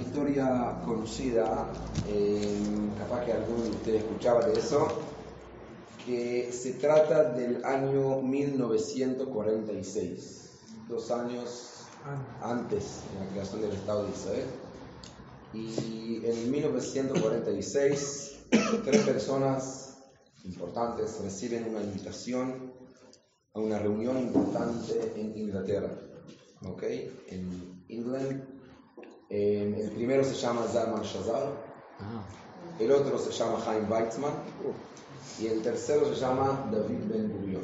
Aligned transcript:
historia 0.00 0.80
conocida, 0.84 1.72
eh, 2.08 2.58
capaz 2.98 3.24
que 3.24 3.32
alguno 3.32 3.62
de 3.64 3.70
ustedes 3.70 4.02
escuchaba 4.02 4.46
de 4.46 4.58
eso, 4.58 4.88
que 6.04 6.52
se 6.52 6.74
trata 6.74 7.32
del 7.32 7.64
año 7.64 8.20
1946, 8.22 10.50
dos 10.88 11.10
años 11.10 11.86
antes 12.42 13.00
de 13.12 13.20
la 13.24 13.30
creación 13.30 13.62
del 13.62 13.72
Estado 13.72 14.04
de 14.04 14.10
Israel. 14.10 14.46
Y 15.52 16.22
en 16.24 16.48
1946, 16.50 18.38
tres 18.84 19.02
personas 19.02 19.98
importantes 20.44 21.20
reciben 21.22 21.68
una 21.68 21.82
invitación 21.82 22.72
a 23.52 23.58
una 23.58 23.78
reunión 23.78 24.18
importante 24.18 25.12
en 25.16 25.36
Inglaterra, 25.36 25.90
¿ok? 26.62 26.82
En 27.28 27.84
England. 27.88 28.44
Eh, 29.30 29.74
el 29.80 29.90
primero 29.92 30.24
se 30.24 30.34
llama 30.34 30.66
Zalman 30.66 31.02
Shazar, 31.02 31.70
Ah, 32.00 32.24
el 32.78 32.90
otro 32.92 33.18
se 33.18 33.30
llama 33.30 33.62
Chaim 33.64 33.90
Weizmann. 33.90 34.32
Y 35.38 35.46
el 35.46 35.62
tercero 35.62 36.06
se 36.06 36.20
llama 36.20 36.68
David 36.72 37.04
Ben 37.08 37.30
Gurion. 37.30 37.62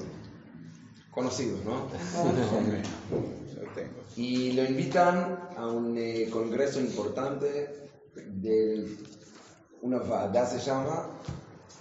Conocidos, 1.10 1.60
¿no? 1.64 1.86
Y 4.16 4.52
lo 4.52 4.64
invitan 4.64 5.50
a 5.58 5.66
un 5.66 5.94
eh, 5.98 6.30
congreso 6.30 6.80
importante 6.80 7.90
de 8.14 8.96
una 9.82 9.98
VADA 9.98 10.46
se 10.46 10.58
llama, 10.58 11.10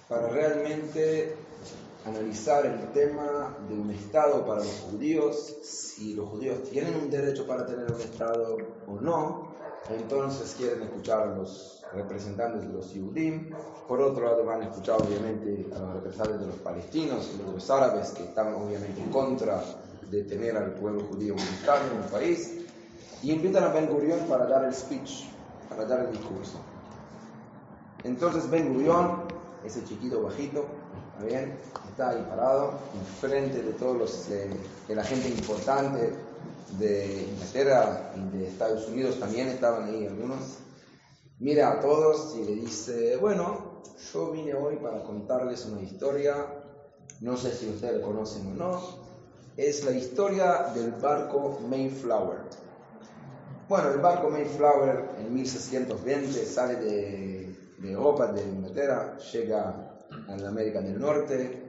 para 0.10 0.27
realmente 0.27 1.34
analizar 2.05 2.66
el 2.66 2.91
tema 2.91 3.58
de 3.70 3.74
un 3.74 3.90
Estado 3.90 4.46
para 4.46 4.60
los 4.60 4.80
judíos, 4.91 5.55
si 5.63 6.13
los 6.13 6.30
judíos 6.30 6.63
tienen 6.70 6.96
un 6.96 7.10
derecho 7.10 7.48
para 7.48 7.66
tener 7.66 7.90
un 7.90 8.02
Estado 8.02 8.58
o 8.86 8.99
no, 8.99 9.45
entonces 9.90 10.56
quieren 10.58 10.82
escuchar 10.84 11.22
a 11.22 11.36
los 11.36 11.84
representantes 11.94 12.62
de 12.62 12.74
los 12.74 12.94
Yudim, 12.94 13.52
por 13.88 14.02
otro 14.02 14.26
lado 14.26 14.44
van 14.44 14.62
a 14.62 14.66
escuchar 14.66 15.02
obviamente 15.02 15.68
a 15.76 15.80
los 15.80 15.94
representantes 15.94 16.40
de 16.40 16.48
los 16.48 16.55
palestinos 16.58 17.32
y 17.34 17.38
de 17.38 17.52
los 17.52 17.70
árabes 17.70 18.10
que 18.10 18.24
están 18.24 18.54
obviamente 18.54 19.02
en 19.02 19.10
contra 19.10 19.64
de 20.10 20.24
tener 20.24 20.58
al 20.58 20.74
pueblo 20.74 21.04
judío 21.04 21.34
ubicado 21.36 21.82
en 21.92 22.04
el 22.04 22.10
país, 22.10 22.66
y 23.22 23.32
invitan 23.32 23.64
a 23.64 23.70
Ben 23.70 23.88
Gurion 23.88 24.20
para 24.27 24.46
dar 24.46 24.66
el 24.66 24.74
speech, 24.74 25.26
para 25.68 25.86
dar 25.86 26.02
el 26.02 26.12
discurso. 26.12 26.60
Entonces 28.04 28.49
Ben 28.49 28.72
Gurion, 28.72 29.24
ese 29.64 29.84
chiquito 29.84 30.22
bajito, 30.22 30.66
¿está 31.14 31.26
bien? 31.26 31.58
Está 31.90 32.10
ahí 32.10 32.26
parado, 32.30 32.74
enfrente 32.94 33.64
de 33.64 33.74
todos 33.74 33.98
los, 33.98 34.30
eh, 34.30 34.49
de 34.88 34.96
la 34.96 35.04
gente 35.04 35.30
importante 35.30 36.14
de 36.80 37.27
Inglaterra 37.32 38.13
y 38.16 38.38
de 38.38 38.48
Estados 38.48 38.88
Unidos 38.88 39.20
también 39.20 39.48
estaban 39.49 39.90
ahí 39.90 40.08
algunos. 40.08 40.58
Mira 41.40 41.74
a 41.74 41.80
todos 41.80 42.35
y 42.38 42.44
le 42.44 42.55
dice, 42.55 43.18
bueno, 43.18 43.82
yo 44.13 44.32
vine 44.32 44.54
hoy 44.54 44.77
para 44.77 45.04
contarles 45.04 45.66
una 45.66 45.82
historia, 45.82 46.36
no 47.21 47.38
sé 47.38 47.52
si 47.52 47.70
ustedes 47.70 48.04
conocen 48.04 48.48
o 48.52 48.54
no, 48.55 48.82
es 49.58 49.84
la 49.86 49.91
historia 49.91 50.71
del 50.74 50.91
barco 50.91 51.60
Mayflower. 51.70 52.40
Bueno, 53.68 53.91
el 53.91 53.99
barco 53.99 54.30
Mayflower 54.30 55.10
en 55.20 55.34
1620 55.34 56.46
sale 56.46 56.76
de 56.76 57.55
Europa, 57.84 58.27
de 58.27 58.43
Inglaterra, 58.43 59.18
llega 59.18 59.98
a 60.27 60.38
la 60.38 60.48
América 60.48 60.82
del 60.82 60.99
Norte. 60.99 61.65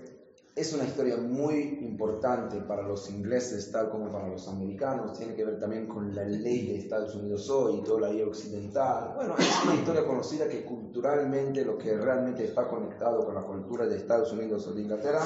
Es 0.57 0.73
una 0.73 0.85
historia 0.85 1.19
muy 1.19 1.81
importante 1.83 2.63
para 2.63 2.81
los 2.81 3.11
ingleses, 3.11 3.71
tal 3.71 3.91
como 3.91 4.11
para 4.11 4.27
los 4.27 4.49
americanos. 4.49 5.13
Tiene 5.19 5.35
que 5.35 5.45
ver 5.45 5.59
también 5.59 5.87
con 5.87 6.15
la 6.15 6.25
ley 6.25 6.67
de 6.67 6.79
Estados 6.79 7.15
Unidos 7.15 7.51
hoy 7.51 7.81
y 7.81 7.85
toda 7.85 8.01
la 8.01 8.09
ley 8.09 8.23
occidental. 8.23 9.13
Bueno, 9.15 9.35
es 9.39 9.65
una 9.65 9.75
historia 9.75 10.07
conocida 10.07 10.49
que 10.49 10.65
culturalmente 10.65 11.63
lo 11.63 11.77
que 11.77 11.95
realmente 11.95 12.47
está 12.47 12.67
conectado 12.69 13.27
con 13.27 13.35
la 13.35 13.43
cultura 13.43 13.87
de 13.87 13.99
Estados 13.99 14.33
Unidos 14.33 14.67
o 14.67 14.73
de 14.73 14.81
Inglaterra 14.81 15.21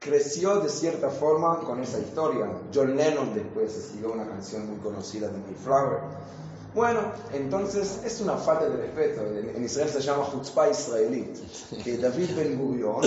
creció 0.00 0.60
de 0.60 0.70
cierta 0.70 1.08
forma 1.08 1.60
con 1.60 1.80
esa 1.80 2.00
historia. 2.00 2.50
John 2.74 2.96
Lennon 2.96 3.32
después 3.32 3.76
escribió 3.76 4.12
una 4.12 4.26
canción 4.26 4.66
muy 4.68 4.78
conocida 4.78 5.28
de 5.28 5.38
Mayflower. 5.38 6.00
Bueno, 6.76 7.00
entonces 7.32 8.00
es 8.04 8.20
una 8.20 8.36
falta 8.36 8.68
de 8.68 8.76
respeto. 8.76 9.22
En 9.26 9.56
en 9.56 9.64
Israel 9.64 9.88
se 9.88 10.00
llama 10.02 10.28
chutzpah 10.30 10.68
israelí. 10.68 11.32
Que 11.82 11.96
David 11.96 12.36
Ben 12.36 12.58
Gurion 12.58 13.00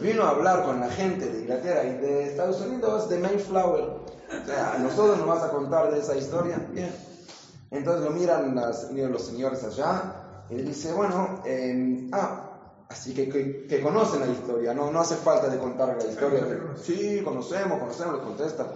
vino 0.00 0.22
a 0.22 0.30
hablar 0.30 0.64
con 0.64 0.78
la 0.78 0.88
gente 0.88 1.26
de 1.28 1.40
Inglaterra 1.40 1.82
y 1.84 1.96
de 1.98 2.22
Estados 2.30 2.60
Unidos 2.60 3.08
de 3.08 3.18
Mayflower. 3.18 3.82
O 3.82 4.46
sea, 4.46 4.74
¿a 4.74 4.78
nosotros 4.78 5.18
nos 5.18 5.26
vas 5.26 5.42
a 5.42 5.50
contar 5.50 5.90
de 5.92 5.98
esa 5.98 6.16
historia? 6.16 6.64
Bien. 6.72 6.94
Entonces 7.72 8.04
lo 8.04 8.10
miran 8.12 8.54
las- 8.54 8.90
los 8.92 9.22
señores 9.26 9.64
allá 9.64 10.44
y 10.48 10.54
le 10.54 10.62
dice, 10.62 10.92
bueno, 10.92 11.42
eh, 11.44 12.08
ah, 12.12 12.84
así 12.88 13.12
que, 13.14 13.28
que, 13.28 13.66
que 13.66 13.80
conocen 13.82 14.20
la 14.20 14.28
historia, 14.28 14.72
no, 14.74 14.90
no 14.92 15.00
hace 15.00 15.16
falta 15.16 15.48
de 15.48 15.58
contar 15.58 15.88
la 16.00 16.08
historia. 16.08 16.40
Sí, 16.82 17.20
conocemos, 17.24 17.80
conocemos, 17.80 18.14
les 18.14 18.22
contesta. 18.22 18.66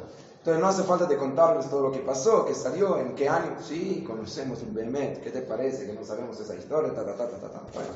Entonces 0.43 0.61
no 0.61 0.69
hace 0.69 0.83
falta 0.83 1.07
de 1.07 1.17
contarles 1.17 1.71
todo 1.71 1.83
lo 1.83 1.93
que 1.93 2.01
pasó, 2.01 2.45
que 2.45 2.53
salió, 2.53 2.99
en 2.99 3.15
qué 3.15 3.29
año. 3.29 3.59
Sí, 3.63 4.03
conocemos 4.05 4.61
el 4.63 4.73
Behemet, 4.73 5.23
¿qué 5.23 5.31
te 5.31 5.43
parece? 5.43 5.87
Que 5.87 5.93
no 5.93 6.05
sabemos 6.05 6.41
esa 6.41 6.57
historia, 6.57 6.93
ta, 6.93 7.07
ta, 7.07 7.17
ta, 7.17 7.29
ta, 7.29 7.49
ta. 7.49 7.63
Bueno. 7.73 7.93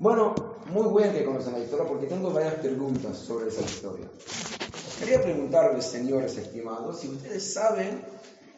Bueno, 0.00 0.34
muy 0.72 1.00
bien 1.00 1.12
que 1.12 1.24
conocen 1.24 1.52
la 1.52 1.60
historia 1.60 1.86
porque 1.86 2.08
tengo 2.08 2.32
varias 2.32 2.54
preguntas 2.54 3.16
sobre 3.16 3.46
esa 3.46 3.60
historia. 3.60 4.10
Quería 4.98 5.22
preguntarles, 5.22 5.84
señores 5.84 6.36
estimados, 6.36 6.98
si 6.98 7.08
ustedes 7.10 7.52
saben 7.52 8.04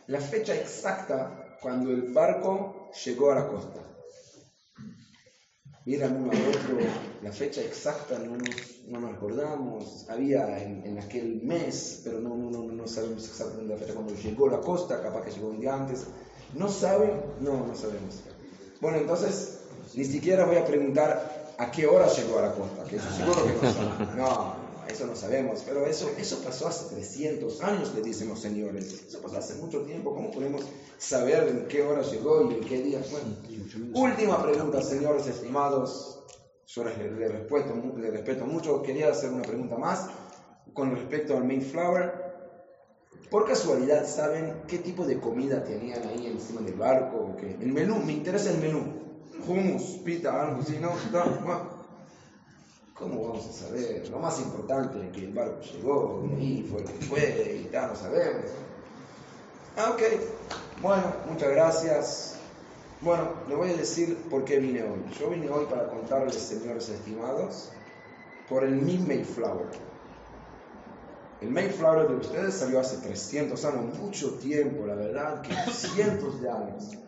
la 0.06 0.20
fecha 0.20 0.54
exacta 0.54 1.58
cuando 1.60 1.90
el 1.90 2.10
barco 2.14 2.90
llegó 3.04 3.32
a 3.32 3.34
la 3.34 3.48
costa. 3.48 3.80
Miran 5.86 6.16
uno 6.16 6.30
al 6.30 6.38
otro, 6.48 6.78
la 7.22 7.32
fecha 7.32 7.62
exacta 7.62 8.18
no 8.18 8.36
nos, 8.36 8.80
no 8.86 9.00
nos 9.00 9.14
acordamos, 9.14 10.04
había 10.08 10.62
en, 10.62 10.84
en 10.84 10.98
aquel 10.98 11.41
mes, 11.42 12.00
pero 12.04 12.20
no, 12.20 12.36
no, 12.36 12.50
no, 12.50 12.62
no 12.64 12.86
sabemos 12.86 13.26
exactamente 13.28 13.72
la 13.72 13.78
fecha 13.78 13.94
cuando 13.94 14.14
llegó 14.14 14.48
a 14.48 14.52
la 14.52 14.60
costa, 14.60 15.00
capaz 15.00 15.22
que 15.24 15.30
llegó 15.30 15.48
un 15.48 15.58
día 15.58 15.74
antes. 15.74 16.06
¿No 16.52 16.68
saben? 16.68 17.22
No, 17.41 17.64
no 17.66 17.74
sabemos. 17.74 18.22
Bueno, 18.80 18.98
entonces, 18.98 19.58
ni 19.94 20.04
siquiera 20.04 20.44
voy 20.44 20.56
a 20.56 20.64
preguntar 20.64 21.54
a 21.56 21.70
qué 21.70 21.86
hora 21.86 22.06
llegó 22.08 22.38
a 22.38 22.42
la 22.42 22.52
costa, 22.52 22.84
que 22.84 22.97
eso 22.97 23.10
seguro 23.10 23.44
que. 23.44 23.52
No, 24.16 24.16
no, 24.16 24.59
eso 24.90 25.06
no 25.06 25.14
sabemos, 25.14 25.62
pero 25.66 25.86
eso, 25.86 26.10
eso 26.18 26.38
pasó 26.42 26.68
hace 26.68 26.94
300 26.94 27.62
años, 27.62 27.94
le 27.94 28.02
dicen 28.02 28.28
los 28.28 28.40
señores. 28.40 29.04
Eso 29.06 29.20
pasó 29.20 29.38
hace 29.38 29.54
mucho 29.54 29.82
tiempo, 29.82 30.14
¿cómo 30.14 30.30
podemos 30.30 30.62
saber 30.98 31.48
en 31.48 31.68
qué 31.68 31.82
hora 31.82 32.02
llegó 32.02 32.50
y 32.50 32.54
en 32.54 32.60
qué 32.60 32.82
día? 32.82 33.00
Bueno, 33.10 33.36
última 33.94 34.42
pregunta, 34.42 34.82
señores 34.82 35.26
estimados. 35.26 36.24
Yo 36.66 36.84
les, 36.84 36.98
les 36.98 37.32
respeto, 37.32 37.74
les 37.96 38.12
respeto 38.12 38.46
mucho. 38.46 38.82
Quería 38.82 39.10
hacer 39.10 39.30
una 39.30 39.42
pregunta 39.42 39.76
más 39.76 40.08
con 40.72 40.94
respecto 40.94 41.36
al 41.36 41.44
Mayflower. 41.44 42.30
Por 43.30 43.46
casualidad, 43.46 44.06
¿saben 44.06 44.62
qué 44.66 44.78
tipo 44.78 45.04
de 45.04 45.18
comida 45.18 45.64
tenían 45.64 46.06
ahí 46.08 46.26
encima 46.26 46.60
del 46.62 46.74
barco? 46.74 47.16
o 47.16 47.36
qué? 47.36 47.56
El 47.60 47.72
menú, 47.72 47.96
me 47.96 48.12
interesa 48.12 48.50
el 48.50 48.58
menú. 48.58 48.82
Hummus, 49.46 50.00
pita, 50.04 50.42
algo 50.42 50.62
así, 50.62 50.78
¿no? 50.80 50.90
No, 51.12 51.24
bueno. 51.44 51.79
¿Cómo 53.00 53.28
vamos 53.28 53.46
a 53.48 53.52
saber? 53.52 54.06
Lo 54.10 54.18
más 54.18 54.38
importante 54.40 55.02
es 55.02 55.10
que 55.12 55.24
el 55.24 55.32
barco 55.32 55.62
llegó, 55.62 56.22
y 56.28 56.34
ahí 56.34 56.68
fue 56.70 56.82
lo 56.82 56.86
que 56.86 57.06
fue, 57.06 57.64
y 57.66 57.72
ya 57.72 57.86
lo 57.86 57.96
sabemos. 57.96 58.50
Ah, 59.78 59.92
ok. 59.94 60.02
Bueno, 60.82 61.04
muchas 61.26 61.50
gracias. 61.50 62.34
Bueno, 63.00 63.30
le 63.48 63.54
voy 63.54 63.70
a 63.70 63.76
decir 63.78 64.14
por 64.28 64.44
qué 64.44 64.58
vine 64.58 64.82
hoy. 64.82 65.02
Yo 65.18 65.30
vine 65.30 65.48
hoy 65.48 65.64
para 65.64 65.88
contarles, 65.88 66.34
señores 66.34 66.90
estimados, 66.90 67.70
por 68.50 68.64
el 68.64 68.72
Mi 68.72 68.98
Mayflower. 68.98 69.70
El 71.40 71.48
Mayflower 71.48 72.06
de 72.06 72.16
ustedes 72.16 72.52
salió 72.52 72.80
hace 72.80 72.98
300 72.98 73.64
años, 73.64 73.98
mucho 73.98 74.34
tiempo, 74.34 74.86
la 74.86 74.94
verdad, 74.94 75.40
que 75.40 75.54
cientos 75.72 76.42
de 76.42 76.50
años. 76.50 76.98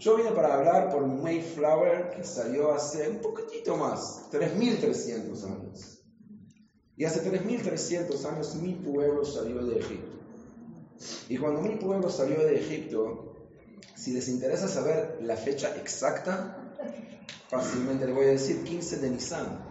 Yo 0.00 0.16
vine 0.16 0.30
para 0.30 0.54
hablar 0.54 0.90
por 0.90 1.06
Mayflower 1.06 2.12
que 2.16 2.24
salió 2.24 2.72
hace 2.72 3.06
un 3.06 3.18
poquitito 3.18 3.76
más, 3.76 4.30
3300 4.30 5.44
años. 5.44 6.02
Y 6.96 7.04
hace 7.04 7.20
3300 7.20 8.24
años 8.24 8.54
mi 8.54 8.72
pueblo 8.72 9.26
salió 9.26 9.62
de 9.62 9.78
Egipto. 9.78 10.18
Y 11.28 11.36
cuando 11.36 11.60
mi 11.60 11.76
pueblo 11.76 12.08
salió 12.08 12.38
de 12.38 12.56
Egipto, 12.56 13.34
si 13.94 14.12
les 14.12 14.28
interesa 14.28 14.68
saber 14.68 15.18
la 15.20 15.36
fecha 15.36 15.76
exacta, 15.76 16.72
fácilmente 17.48 18.06
le 18.06 18.14
voy 18.14 18.24
a 18.24 18.28
decir 18.30 18.64
15 18.64 19.00
de 19.00 19.10
Nisan. 19.10 19.66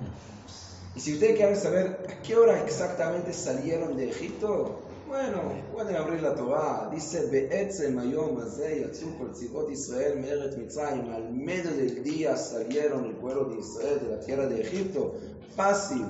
Y 0.96 1.00
si 1.00 1.14
ustedes 1.14 1.38
quieren 1.38 1.56
saber 1.56 2.06
a 2.08 2.22
qué 2.22 2.36
hora 2.36 2.64
exactamente 2.64 3.34
salieron 3.34 3.98
de 3.98 4.12
Egipto, 4.12 4.84
bueno, 5.10 5.42
pueden 5.74 5.96
abrir 5.96 6.22
la 6.22 6.36
Torah. 6.36 6.90
Dice, 6.94 7.28
Be'etzem 7.32 7.98
yatzu 7.98 9.18
kol 9.18 9.34
tzivot 9.34 9.72
Israel 9.72 10.20
Mitzrayim. 10.58 11.10
Al 11.10 11.34
medio 11.34 11.72
del 11.72 12.04
día 12.04 12.38
salieron 12.38 13.06
el 13.06 13.16
pueblo 13.18 13.46
de 13.46 13.60
Israel 13.60 14.00
de 14.02 14.10
la 14.16 14.20
tierra 14.20 14.48
de 14.48 14.62
Egipto. 14.62 15.16
Fácil. 15.56 16.06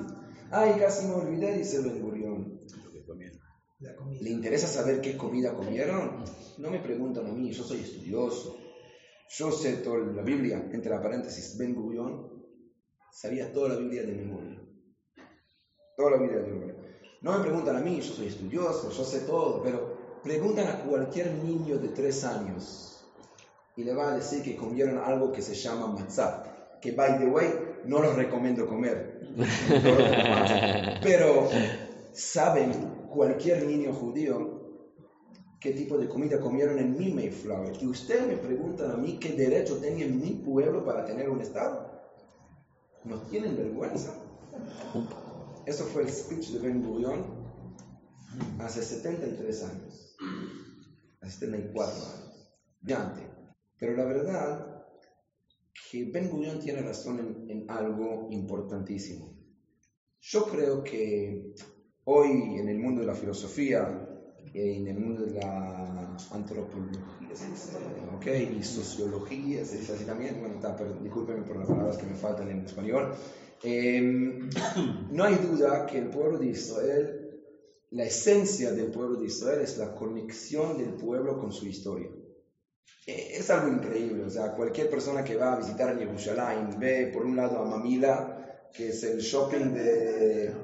Ay, 0.50 0.78
casi 0.78 1.06
me 1.06 1.14
olvidé, 1.14 1.56
dice 1.56 1.80
Ben 1.80 2.00
Gurión. 2.02 2.60
La. 3.80 3.96
¿Le 4.20 4.30
interesa 4.30 4.66
saber 4.66 5.00
qué 5.00 5.16
comida 5.16 5.54
comieron? 5.54 6.22
No 6.58 6.70
me 6.70 6.80
preguntan 6.80 7.26
a 7.26 7.32
mí, 7.32 7.50
yo 7.50 7.64
soy 7.64 7.80
estudioso. 7.80 8.58
Yo 9.30 9.50
sé 9.50 9.76
toda 9.76 10.00
la 10.00 10.22
Biblia, 10.22 10.68
entre 10.72 10.90
paréntesis, 10.90 11.56
Ben 11.56 11.74
Gurion, 11.74 12.44
sabía 13.10 13.50
toda 13.52 13.70
la 13.70 13.76
Biblia 13.76 14.02
de 14.02 14.12
memoria. 14.12 14.60
Toda 15.96 16.10
la 16.10 16.16
Biblia 16.18 16.40
de 16.40 16.46
memoria. 16.48 16.79
No 17.22 17.32
me 17.32 17.40
preguntan 17.40 17.76
a 17.76 17.80
mí, 17.80 18.00
yo 18.00 18.14
soy 18.14 18.28
estudioso, 18.28 18.90
yo 18.90 19.04
sé 19.04 19.20
todo, 19.20 19.62
pero 19.62 20.20
preguntan 20.22 20.68
a 20.68 20.82
cualquier 20.82 21.34
niño 21.34 21.78
de 21.78 21.88
tres 21.88 22.24
años 22.24 23.04
y 23.76 23.84
le 23.84 23.94
va 23.94 24.10
a 24.10 24.14
decir 24.14 24.42
que 24.42 24.56
comieron 24.56 24.98
algo 24.98 25.30
que 25.30 25.42
se 25.42 25.54
llama 25.54 25.86
matzah, 25.88 26.42
que 26.80 26.92
by 26.92 27.18
the 27.18 27.26
way 27.26 27.48
no 27.84 28.00
los 28.00 28.14
recomiendo 28.14 28.66
comer. 28.66 29.20
pero 31.02 31.48
saben 32.12 32.72
cualquier 33.08 33.66
niño 33.66 33.92
judío 33.92 34.60
qué 35.60 35.72
tipo 35.72 35.98
de 35.98 36.08
comida 36.08 36.40
comieron 36.40 36.78
en 36.78 36.96
mi 36.96 37.12
Mayflower. 37.12 37.74
Y 37.80 37.86
ustedes 37.86 38.26
me 38.26 38.36
preguntan 38.36 38.92
a 38.92 38.96
mí 38.96 39.18
qué 39.18 39.32
derecho 39.32 39.76
tenía 39.76 40.06
mi 40.06 40.32
pueblo 40.36 40.84
para 40.84 41.04
tener 41.04 41.28
un 41.28 41.42
Estado. 41.42 42.00
¿No 43.04 43.16
tienen 43.28 43.56
vergüenza? 43.56 44.14
Eso 45.70 45.84
fue 45.84 46.02
el 46.02 46.08
speech 46.10 46.48
de 46.48 46.58
Ben 46.58 46.82
Gurion 46.82 47.24
hace 48.58 48.82
73 48.82 49.62
años, 49.62 50.16
hace 51.20 51.46
74 51.46 51.94
años, 51.94 52.52
brillante. 52.80 53.30
Pero 53.78 53.94
la 53.94 54.04
verdad 54.04 54.84
que 55.72 56.10
Ben 56.10 56.28
Gurion 56.28 56.58
tiene 56.58 56.82
razón 56.82 57.46
en 57.48 57.70
algo 57.70 58.26
importantísimo. 58.32 59.32
Yo 60.20 60.46
creo 60.46 60.82
que 60.82 61.54
hoy 62.02 62.58
en 62.58 62.68
el 62.68 62.80
mundo 62.80 63.02
de 63.02 63.06
la 63.06 63.14
filosofía, 63.14 64.08
en 64.52 64.88
el 64.88 64.98
mundo 64.98 65.22
de 65.24 65.34
la 65.34 66.16
antropología, 66.32 67.00
okay, 68.16 68.56
y 68.58 68.64
sociología, 68.64 69.64
se 69.64 69.78
dice 69.78 69.92
así 69.92 70.04
también, 70.04 70.40
bueno, 70.40 70.56
está, 70.56 70.74
pero 70.74 70.94
discúlpenme 70.94 71.46
por 71.46 71.58
las 71.58 71.68
palabras 71.68 71.96
que 71.96 72.06
me 72.06 72.16
faltan 72.16 72.50
en 72.50 72.64
español. 72.64 73.14
Em, 73.62 74.48
no 75.10 75.24
hay 75.24 75.34
duda 75.36 75.86
que 75.86 75.98
el 75.98 76.10
pueblo 76.10 76.38
de 76.38 76.46
Israel, 76.46 77.40
la 77.90 78.04
esencia 78.04 78.72
del 78.72 78.90
pueblo 78.90 79.18
de 79.18 79.26
Israel 79.26 79.60
es 79.60 79.78
la 79.78 79.94
conexión 79.94 80.78
del 80.78 80.94
pueblo 80.94 81.38
con 81.38 81.52
su 81.52 81.66
historia. 81.66 82.10
E, 83.06 83.36
es 83.36 83.50
algo 83.50 83.68
increíble, 83.68 84.24
o 84.24 84.30
sea, 84.30 84.52
cualquier 84.52 84.88
persona 84.88 85.24
que 85.24 85.36
va 85.36 85.54
a 85.54 85.58
visitar 85.58 85.98
Jerusalén 85.98 86.78
ve 86.78 87.10
por 87.12 87.24
un 87.24 87.36
lado 87.36 87.58
a 87.58 87.64
Mamila, 87.64 88.68
que 88.72 88.88
es 88.88 89.02
el 89.02 89.18
shopping 89.18 89.74
de 89.74 90.54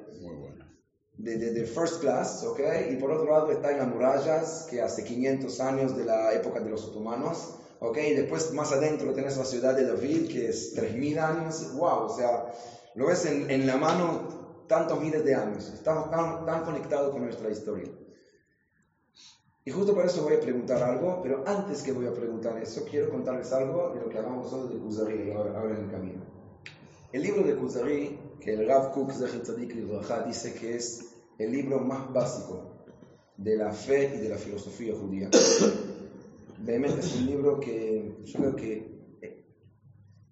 de, 1.19 1.39
de, 1.39 1.65
first 1.65 2.01
class, 2.01 2.45
¿ok? 2.45 2.61
Y 2.91 2.97
por 2.97 3.11
otro 3.11 3.31
lado 3.31 3.51
está 3.51 3.73
en 3.73 3.79
las 3.79 3.89
murallas, 3.89 4.67
que 4.71 4.83
hace 4.83 5.03
500 5.05 5.61
años 5.61 5.97
de 5.97 6.05
la 6.05 6.35
época 6.35 6.61
de 6.61 6.71
los 6.71 6.85
otomanos, 6.85 7.59
¿ok? 7.81 7.99
Y 7.99 8.15
después 8.15 8.53
más 8.53 8.73
adentro 8.73 9.15
tenés 9.15 9.37
la 9.37 9.45
ciudad 9.45 9.75
de 9.75 9.87
David, 9.87 10.31
que 10.31 10.49
es 10.49 10.75
3000 10.75 11.19
años, 11.19 11.73
wow, 11.75 12.05
o 12.05 12.17
sea, 12.17 12.53
lo 12.97 13.07
ves 13.07 13.27
en, 13.27 13.51
en 13.51 13.67
la 13.67 13.77
mano 13.77 14.65
tantos 14.67 15.01
miles 15.01 15.25
de 15.25 15.35
años, 15.35 15.71
estamos 15.73 16.11
tan, 16.11 16.65
conectados 16.65 17.13
con 17.13 17.23
nuestra 17.23 17.51
historia. 17.51 17.89
Y 19.65 19.71
justo 19.71 19.95
por 19.95 20.07
eso 20.07 20.23
voy 20.23 20.35
a 20.35 20.41
preguntar 20.41 20.83
algo, 20.83 21.21
pero 21.23 21.43
antes 21.47 21.83
que 21.83 21.93
voy 21.93 22.07
a 22.07 22.15
preguntar 22.15 22.57
eso, 22.63 22.85
quiero 22.89 23.11
contarles 23.11 23.53
algo 23.53 23.93
de 23.95 24.01
lo 24.01 24.09
que 24.09 24.19
hablamos 24.19 24.45
nosotros 24.45 24.73
de 24.73 24.79
Kuzari 24.79 25.33
ahora, 25.33 25.77
en 25.77 25.85
el 25.85 25.91
camino. 25.91 26.25
El 27.13 27.23
libro 27.23 27.43
de 27.43 27.57
Kuzari 27.57 28.19
que 28.41 28.55
el 28.55 28.69
Rav 28.69 28.93
Kook 28.93 29.13
dice 30.27 30.55
que 30.55 30.77
es 30.77 31.01
el 31.39 31.51
libro 31.51 31.81
más 31.81 32.13
básico 32.13 32.77
de 33.37 33.57
la 33.57 33.73
fe 33.73 34.15
y 34.15 34.19
de 34.19 34.29
la 34.29 34.37
filosofía 34.37 34.95
judía. 34.95 35.31
Realmente 36.65 37.01
es 37.01 37.17
un 37.17 37.27
libro 37.27 37.59
que 37.59 38.23
yo 38.25 38.39
creo 38.39 38.57
que 38.57 38.96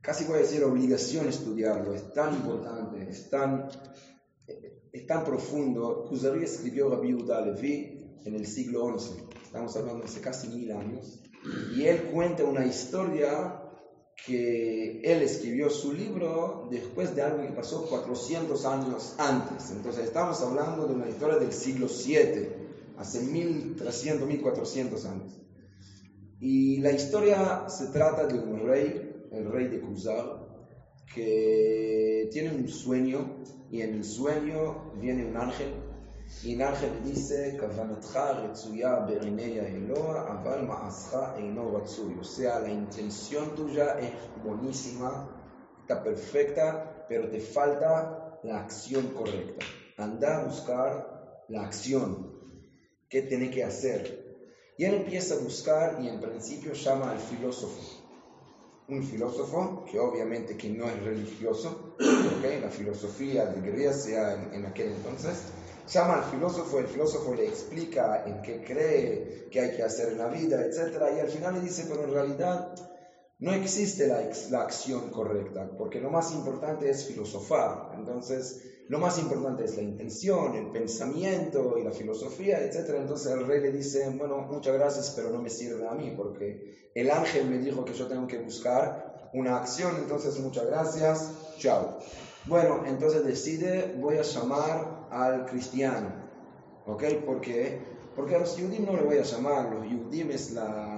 casi 0.04 0.24
voy 0.24 0.38
a 0.38 0.42
decir 0.42 0.62
obligación 0.62 1.28
estudiarlo, 1.28 1.94
es 1.94 2.12
tan 2.12 2.34
importante, 2.34 3.10
es 3.10 3.30
tan, 3.30 3.68
es 4.92 5.06
tan 5.06 5.24
profundo. 5.24 6.04
Kuzari 6.08 6.44
escribió 6.44 6.90
Rabbi 6.90 7.08
Yehuda 7.08 7.40
Levi 7.40 8.20
en 8.24 8.34
el 8.34 8.46
siglo 8.46 8.96
XI, 8.98 9.14
estamos 9.42 9.74
hablando 9.76 10.04
hace 10.04 10.20
casi 10.20 10.48
mil 10.48 10.70
años, 10.72 11.20
y 11.74 11.84
él 11.84 12.10
cuenta 12.12 12.44
una 12.44 12.66
historia 12.66 13.60
que 14.26 15.00
él 15.02 15.22
escribió 15.22 15.68
su 15.70 15.92
libro 15.92 16.68
después 16.70 17.14
de 17.16 17.22
algo 17.22 17.42
que 17.42 17.52
pasó 17.52 17.86
400 17.86 18.64
años 18.64 19.14
antes. 19.18 19.70
Entonces 19.70 20.04
estamos 20.04 20.40
hablando 20.40 20.86
de 20.86 20.94
una 20.94 21.08
historia 21.08 21.36
del 21.36 21.52
siglo 21.52 21.88
VII, 21.88 22.48
hace 22.96 23.20
1300, 23.20 24.26
1400 24.26 25.04
años. 25.06 25.32
Y 26.40 26.78
la 26.80 26.92
historia 26.92 27.68
se 27.68 27.86
trata 27.86 28.26
de 28.26 28.38
un 28.38 28.60
rey, 28.66 29.13
el 29.30 29.50
rey 29.50 29.68
de 29.68 29.80
Kuzar, 29.80 30.46
que 31.14 32.28
tiene 32.32 32.54
un 32.54 32.68
sueño 32.68 33.42
y 33.70 33.82
en 33.82 33.94
el 33.94 34.04
sueño 34.04 34.92
viene 35.00 35.26
un 35.26 35.36
ángel 35.36 35.74
y 36.42 36.54
el 36.54 36.62
ángel 36.62 36.90
dice, 37.04 37.58
o 42.20 42.24
sea, 42.24 42.60
la 42.60 42.70
intención 42.70 43.54
tuya 43.54 43.98
es 43.98 44.10
buenísima, 44.42 45.28
está 45.80 46.02
perfecta, 46.02 47.06
pero 47.08 47.28
te 47.28 47.40
falta 47.40 48.40
la 48.42 48.60
acción 48.60 49.08
correcta. 49.08 49.64
Anda 49.96 50.40
a 50.40 50.44
buscar 50.44 51.44
la 51.48 51.62
acción. 51.62 52.32
¿Qué 53.08 53.22
tiene 53.22 53.50
que 53.50 53.64
hacer? 53.64 54.24
Y 54.76 54.84
él 54.84 54.94
empieza 54.94 55.34
a 55.34 55.38
buscar 55.38 55.98
y 56.02 56.08
en 56.08 56.20
principio 56.20 56.72
llama 56.72 57.12
al 57.12 57.18
filósofo. 57.18 57.93
Un 58.88 59.02
filósofo 59.02 59.84
que 59.90 59.98
obviamente 59.98 60.56
que 60.56 60.68
no 60.68 60.86
es 60.86 61.02
religioso, 61.02 61.96
¿okay? 62.38 62.60
la 62.60 62.68
filosofía 62.68 63.46
de 63.46 63.60
Grecia 63.70 64.34
en, 64.34 64.54
en 64.54 64.66
aquel 64.66 64.92
entonces, 64.92 65.44
llama 65.88 66.14
al 66.14 66.24
filósofo, 66.30 66.78
el 66.78 66.86
filósofo 66.86 67.34
le 67.34 67.46
explica 67.46 68.24
en 68.26 68.42
qué 68.42 68.62
cree, 68.62 69.48
qué 69.50 69.60
hay 69.60 69.76
que 69.76 69.82
hacer 69.82 70.12
en 70.12 70.18
la 70.18 70.28
vida, 70.28 70.64
etc. 70.64 71.02
Y 71.16 71.20
al 71.20 71.28
final 71.28 71.54
le 71.54 71.60
dice, 71.60 71.86
pero 71.88 72.04
en 72.04 72.12
realidad 72.12 72.74
no 73.38 73.52
existe 73.52 74.06
la, 74.06 74.20
la 74.50 74.62
acción 74.62 75.10
correcta, 75.10 75.70
porque 75.76 76.00
lo 76.00 76.10
más 76.10 76.32
importante 76.32 76.88
es 76.88 77.06
filosofar. 77.06 77.92
Entonces, 77.96 78.60
lo 78.88 78.98
más 78.98 79.18
importante 79.18 79.64
es 79.64 79.76
la 79.76 79.82
intención, 79.82 80.54
el 80.54 80.66
pensamiento 80.66 81.76
y 81.78 81.84
la 81.84 81.90
filosofía, 81.90 82.60
etc. 82.60 82.96
Entonces 82.98 83.32
el 83.32 83.46
rey 83.46 83.60
le 83.60 83.72
dice, 83.72 84.10
bueno, 84.10 84.38
muchas 84.50 84.74
gracias, 84.74 85.12
pero 85.16 85.30
no 85.30 85.40
me 85.40 85.48
sirve 85.48 85.88
a 85.88 85.92
mí, 85.92 86.12
porque 86.16 86.90
el 86.94 87.10
ángel 87.10 87.48
me 87.48 87.58
dijo 87.58 87.84
que 87.84 87.94
yo 87.94 88.06
tengo 88.06 88.26
que 88.26 88.38
buscar 88.38 89.30
una 89.32 89.56
acción, 89.56 89.96
entonces 89.96 90.38
muchas 90.38 90.66
gracias, 90.66 91.30
chao. 91.58 91.98
Bueno, 92.46 92.84
entonces 92.86 93.24
decide, 93.24 93.96
voy 93.98 94.18
a 94.18 94.22
llamar 94.22 95.06
al 95.10 95.46
cristiano, 95.46 96.12
¿ok? 96.86 97.04
¿Por 97.24 97.40
qué? 97.40 97.80
Porque 98.14 98.36
a 98.36 98.40
los 98.40 98.50
judíos 98.50 98.80
no 98.80 98.94
le 98.94 99.02
voy 99.02 99.16
a 99.16 99.22
llamar, 99.22 99.72
los 99.72 99.86
judíos 99.86 100.28
es 100.30 100.50
la, 100.52 100.93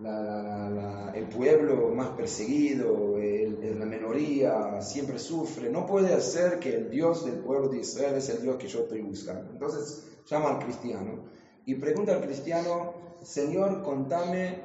el 0.00 1.28
pueblo 1.28 1.88
más 1.88 2.10
perseguido, 2.10 3.16
la 3.18 3.84
minoría, 3.86 4.80
siempre 4.80 5.18
sufre. 5.18 5.70
No 5.70 5.86
puede 5.86 6.14
hacer 6.14 6.58
que 6.58 6.74
el 6.76 6.90
Dios 6.90 7.24
del 7.24 7.40
pueblo 7.40 7.68
de 7.68 7.78
Israel 7.78 8.14
es 8.16 8.28
el 8.28 8.42
Dios 8.42 8.56
que 8.56 8.68
yo 8.68 8.80
estoy 8.80 9.02
buscando. 9.02 9.50
Entonces 9.50 10.04
llama 10.26 10.50
al 10.50 10.58
cristiano 10.64 11.24
y 11.66 11.74
pregunta 11.74 12.12
al 12.12 12.20
cristiano, 12.20 12.94
Señor, 13.22 13.82
contame 13.82 14.60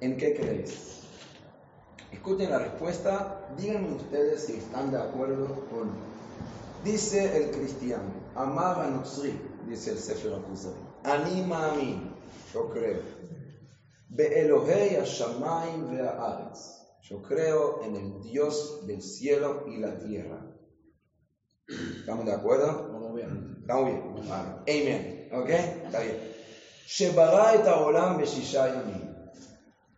en 0.00 0.16
qué 0.16 0.34
crees. 0.34 1.02
Escuchen 2.10 2.50
la 2.50 2.58
respuesta, 2.58 3.48
díganme 3.56 3.94
ustedes 3.94 4.42
si 4.42 4.54
están 4.54 4.90
de 4.90 4.98
acuerdo 4.98 5.44
o 5.72 5.84
no. 5.84 6.12
Dice 6.84 7.36
el 7.36 7.50
cristiano, 7.52 8.10
amaba 8.34 8.88
Nosri, 8.88 9.32
dice 9.68 9.92
el 9.92 9.98
Sefer 9.98 10.34
Akuzari, 10.34 10.74
anima 11.04 11.70
a 11.70 11.74
mí, 11.76 12.12
yo 12.52 12.68
creo. 12.70 13.00
Be'elohei 14.14 14.96
Hashamayim 14.96 15.96
ve'aretz, 15.96 16.84
yo 17.02 17.22
creo 17.22 17.82
en 17.84 17.96
el 17.96 18.22
Dios 18.22 18.86
del 18.86 19.00
cielo 19.00 19.64
y 19.66 19.78
la 19.78 19.98
tierra. 19.98 20.38
¿Estamos 21.66 22.26
de 22.26 22.32
acuerdo? 22.32 22.66
Estamos 22.86 23.14
bien. 23.14 23.56
Estamos 23.60 23.86
bien. 23.86 24.02
Amén. 24.68 25.28
¿Ok? 25.32 25.48
Está 25.48 26.00
bien. 26.00 26.18
Shebara 26.86 27.54
et 27.54 27.66
haolam 27.66 28.22
yamim 28.22 29.12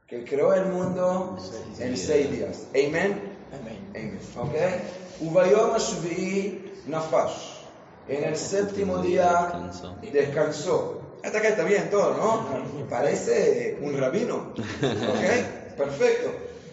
que 0.07 0.25
creó 0.25 0.55
el 0.55 0.67
mundo 0.67 1.37
en 1.81 1.97
seis 1.97 2.31
días. 2.31 2.69
Amén. 2.71 3.21
Amén. 3.53 4.21
¿Ok? 4.37 4.55
Ubayom 5.23 5.73
Nafash. 6.87 7.55
En 8.07 8.23
el 8.23 8.37
séptimo 8.37 8.99
día 8.99 9.71
descansó. 10.13 11.04
Hasta 11.25 11.39
acá 11.39 11.49
está 11.49 11.65
bien 11.65 11.89
todo, 11.91 12.15
¿no? 12.15 12.89
Parece 12.91 13.79
un 13.81 13.99
rabino. 13.99 14.53
¿Ok? 14.53 15.77
Perfecto. 15.77 16.31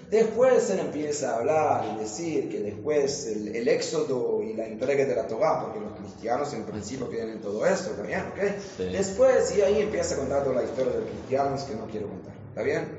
Después 0.09 0.63
se 0.63 0.77
empieza 0.77 1.31
a 1.31 1.37
hablar 1.37 1.85
y 1.95 1.99
decir 2.01 2.49
que 2.49 2.59
después 2.59 3.27
el, 3.27 3.65
éxodo 3.65 4.43
y 4.43 4.53
la 4.53 4.67
entrega 4.67 5.05
de 5.05 5.15
la 5.15 5.25
Torah, 5.25 5.61
porque 5.61 5.79
los 5.79 5.93
cristianos 5.97 6.53
en 6.53 6.65
principio 6.65 7.07
tienen 7.07 7.39
todo 7.39 7.65
esto, 7.65 7.91
¿está 7.91 8.03
bien? 8.03 8.19
¿Ok? 8.33 8.91
Después, 8.91 9.55
y 9.57 9.61
ahí 9.61 9.79
empieza 9.79 10.15
a 10.15 10.17
contar 10.17 10.43
toda 10.43 10.57
la 10.57 10.63
historia 10.63 10.91
de 10.91 10.99
los 10.99 11.09
cristianos 11.09 11.63
que 11.63 11.75
no 11.75 11.85
quiero 11.85 12.09
contar, 12.09 12.33
¿está 12.49 12.61
bien? 12.61 12.89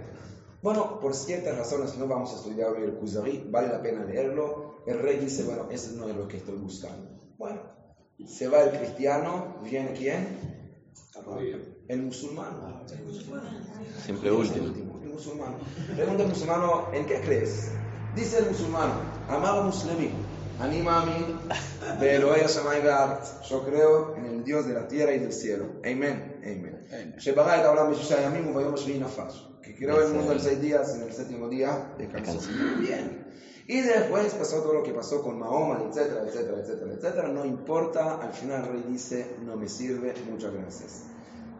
Bueno, 0.62 1.00
por 1.00 1.14
ciertas 1.14 1.58
razones 1.58 1.98
no 1.98 2.06
vamos 2.08 2.32
a 2.32 2.36
estudiar 2.36 2.70
hoy 2.70 2.84
el 2.84 2.94
Kuzari, 2.94 3.46
vale 3.50 3.68
la 3.68 3.82
pena 3.82 4.04
leerlo. 4.04 4.76
El 4.86 5.00
rey 5.00 5.18
dice, 5.18 5.42
bueno, 5.42 5.68
eso 5.70 5.90
no 5.96 6.08
es 6.08 6.16
lo 6.16 6.26
que 6.26 6.38
estoy 6.38 6.56
buscando. 6.56 7.10
Bueno, 7.36 7.60
se 8.26 8.48
va 8.48 8.62
el 8.62 8.70
cristiano, 8.70 9.58
viene 9.62 9.92
quién? 9.92 10.61
El 11.88 12.02
musulmán. 12.02 12.84
Siempre 14.04 14.32
último. 14.32 15.00
El 15.02 15.10
musulmán. 15.10 15.56
Pregunta 15.94 16.22
el 16.22 16.28
musulmano, 16.30 16.88
¿en 16.92 17.04
qué 17.04 17.20
crees? 17.20 17.70
Dice 18.16 18.38
el 18.38 18.46
musulmán, 18.46 18.92
amado 19.28 19.62
musulmán, 19.64 20.10
anima 20.58 21.02
a 21.02 21.06
mí, 21.06 21.36
pero 22.00 22.34
ella 22.34 22.48
Yo 23.48 23.64
creo 23.64 24.16
en 24.16 24.26
el 24.26 24.44
Dios 24.44 24.66
de 24.66 24.74
la 24.74 24.88
tierra 24.88 25.14
y 25.14 25.18
del 25.18 25.32
cielo. 25.32 25.66
Amén. 25.84 26.40
Amén. 26.42 27.14
Que 29.62 29.74
creó 29.74 30.02
el 30.02 30.14
mundo 30.14 30.32
en 30.32 30.40
seis 30.40 30.60
días, 30.60 30.94
en 30.94 31.02
el 31.02 31.12
séptimo 31.12 31.48
día 31.48 31.92
descansó. 31.98 32.40
Bien. 32.80 33.26
Y 33.66 33.80
después 33.80 34.34
pasó 34.34 34.60
todo 34.62 34.74
lo 34.74 34.82
que 34.82 34.92
pasó 34.92 35.22
con 35.22 35.38
Mahoma, 35.38 35.84
etcétera, 35.88 36.24
etcétera, 36.26 36.58
etcétera, 36.60 36.92
etcétera. 36.92 37.28
No 37.28 37.44
importa, 37.44 38.20
al 38.20 38.32
final 38.32 38.64
el 38.64 38.72
rey 38.72 38.84
dice, 38.88 39.36
no 39.44 39.56
me 39.56 39.68
sirve, 39.68 40.14
muchas 40.30 40.52
gracias. 40.52 41.04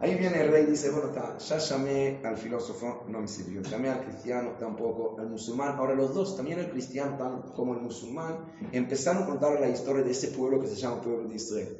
Ahí 0.03 0.15
viene 0.15 0.41
el 0.41 0.51
rey 0.51 0.63
y 0.63 0.71
dice, 0.71 0.89
bueno, 0.89 1.11
ya 1.39 1.57
llamé 1.57 2.19
al 2.25 2.35
filósofo, 2.35 3.05
no 3.07 3.21
me 3.21 3.27
sirvió. 3.29 3.61
Llamé 3.61 3.89
al 3.89 4.03
cristiano, 4.03 4.51
tampoco, 4.59 5.15
al 5.17 5.29
musulmán. 5.29 5.77
Ahora 5.77 5.95
los 5.95 6.13
dos, 6.13 6.35
también 6.35 6.59
el 6.59 6.69
cristiano 6.71 7.43
como 7.55 7.73
el 7.73 7.79
musulmán, 7.79 8.51
empezaron 8.73 9.23
a 9.23 9.25
contar 9.25 9.57
la 9.61 9.69
historia 9.69 10.03
de 10.03 10.11
ese 10.11 10.27
pueblo 10.29 10.59
que 10.59 10.67
se 10.67 10.75
llama 10.75 11.01
pueblo 11.01 11.29
de 11.29 11.35
Israel. 11.35 11.77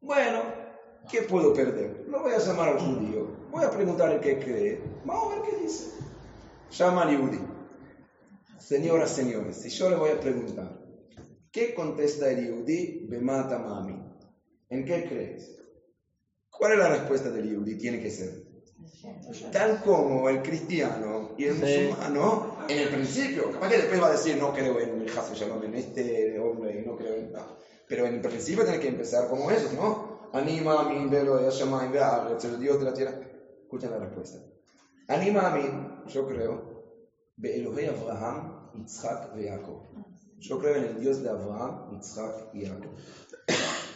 Bueno, 0.00 0.42
¿qué 1.10 1.22
puedo 1.22 1.52
perder? 1.52 2.04
Lo 2.08 2.20
voy 2.20 2.34
a 2.34 2.38
llamar 2.38 2.68
al 2.68 2.78
judío. 2.78 3.26
Voy 3.50 3.64
a 3.64 3.70
preguntarle 3.70 4.20
qué 4.20 4.38
cree. 4.38 4.80
Vamos 5.04 5.32
a 5.32 5.40
ver 5.40 5.50
qué 5.50 5.56
dice. 5.64 5.90
Llama 6.70 7.02
al 7.02 7.18
judío. 7.18 7.49
Señoras, 8.70 9.10
señores, 9.10 9.56
si 9.56 9.68
yo 9.68 9.90
le 9.90 9.96
voy 9.96 10.10
a 10.10 10.20
preguntar, 10.20 10.78
¿qué 11.50 11.74
contesta 11.74 12.30
el 12.30 12.46
yudí? 12.46 13.04
Bemata 13.08 13.58
mami. 13.58 14.00
¿En 14.68 14.84
qué 14.84 15.08
crees? 15.08 15.56
¿Cuál 16.48 16.74
es 16.74 16.78
la 16.78 16.88
respuesta 16.90 17.30
del 17.30 17.50
yudí? 17.50 17.76
Tiene 17.76 18.00
que 18.00 18.12
ser. 18.12 18.30
Tal 19.50 19.82
como 19.82 20.28
el 20.28 20.40
cristiano 20.40 21.34
y 21.36 21.46
el 21.46 21.54
musulmano, 21.56 22.58
en 22.68 22.78
el 22.78 22.88
principio, 22.90 23.50
capaz 23.50 23.70
que 23.70 23.78
después 23.78 24.00
va 24.00 24.06
a 24.06 24.12
decir, 24.12 24.36
no 24.36 24.52
creo 24.52 24.78
en 24.78 25.00
el 25.00 25.08
Shalom, 25.08 25.64
en 25.64 25.74
este 25.74 26.38
hombre, 26.38 26.80
y 26.80 26.86
no 26.86 26.96
creo 26.96 27.16
en... 27.16 27.32
Pero 27.88 28.06
en 28.06 28.14
el 28.14 28.20
principio 28.20 28.62
tiene 28.62 28.78
que 28.78 28.86
empezar 28.86 29.26
como 29.26 29.50
eso, 29.50 29.72
¿no? 29.74 30.30
Anima 30.32 30.82
a 30.82 30.88
mí, 30.88 31.08
velo, 31.10 31.40
el 31.40 32.60
Dios 32.60 32.78
de 32.78 32.84
la 32.84 32.94
tierra. 32.94 33.20
Escuchen 33.64 33.90
la 33.90 33.98
respuesta. 33.98 34.38
Anima 35.08 35.48
a 35.48 35.56
mí, 35.56 35.64
yo 36.06 36.24
creo, 36.28 36.70
Abraham, 37.88 38.49
Y 38.74 39.46
Jacob. 39.48 39.82
Yo 40.38 40.58
creo 40.58 40.76
en 40.76 40.84
el 40.84 41.00
Dios 41.00 41.22
de 41.22 41.28
Abraham, 41.28 41.90
Yitzhak 41.92 42.54
y 42.54 42.66
Jacob. 42.66 42.92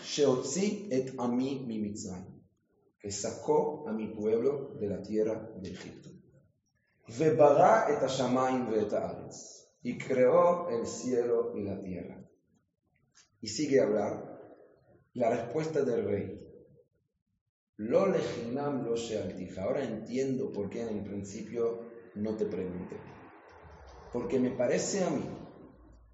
Sheotzi 0.03 0.89
et 0.91 1.15
ami 1.19 1.65
mi 1.67 1.79
Mitzrayim 1.79 2.35
que 3.05 3.11
sacó 3.11 3.87
a 3.87 3.93
mi 3.93 4.07
pueblo 4.07 4.79
de 4.81 4.89
la 4.89 5.03
tierra 5.03 5.35
de 5.61 5.71
Egipto. 5.71 6.09
Vebara 7.19 7.85
et 7.91 8.03
hashamayim 8.03 8.73
et 8.73 8.95
y 9.83 9.99
creó 9.99 10.71
el 10.71 10.87
cielo 10.87 11.53
y 11.55 11.65
la 11.65 11.79
tierra. 11.83 12.27
Y 13.43 13.49
sigue 13.49 13.79
a 13.79 13.85
hablar 13.85 14.41
la 15.13 15.29
respuesta 15.29 15.83
del 15.83 16.07
rey. 16.07 16.41
Lo 17.77 18.07
leginam 18.07 18.87
lo 18.87 18.97
shealtija. 18.97 19.65
Ahora 19.65 19.85
entiendo 19.85 20.51
por 20.51 20.71
qué 20.71 20.81
en 20.81 20.97
el 20.97 21.05
principio 21.05 21.83
no 22.15 22.35
te 22.39 22.47
pregunté. 22.47 22.97
Porque 24.15 24.39
me 24.39 24.51
parece 24.51 25.03
a 25.03 25.11
mí, 25.11 25.29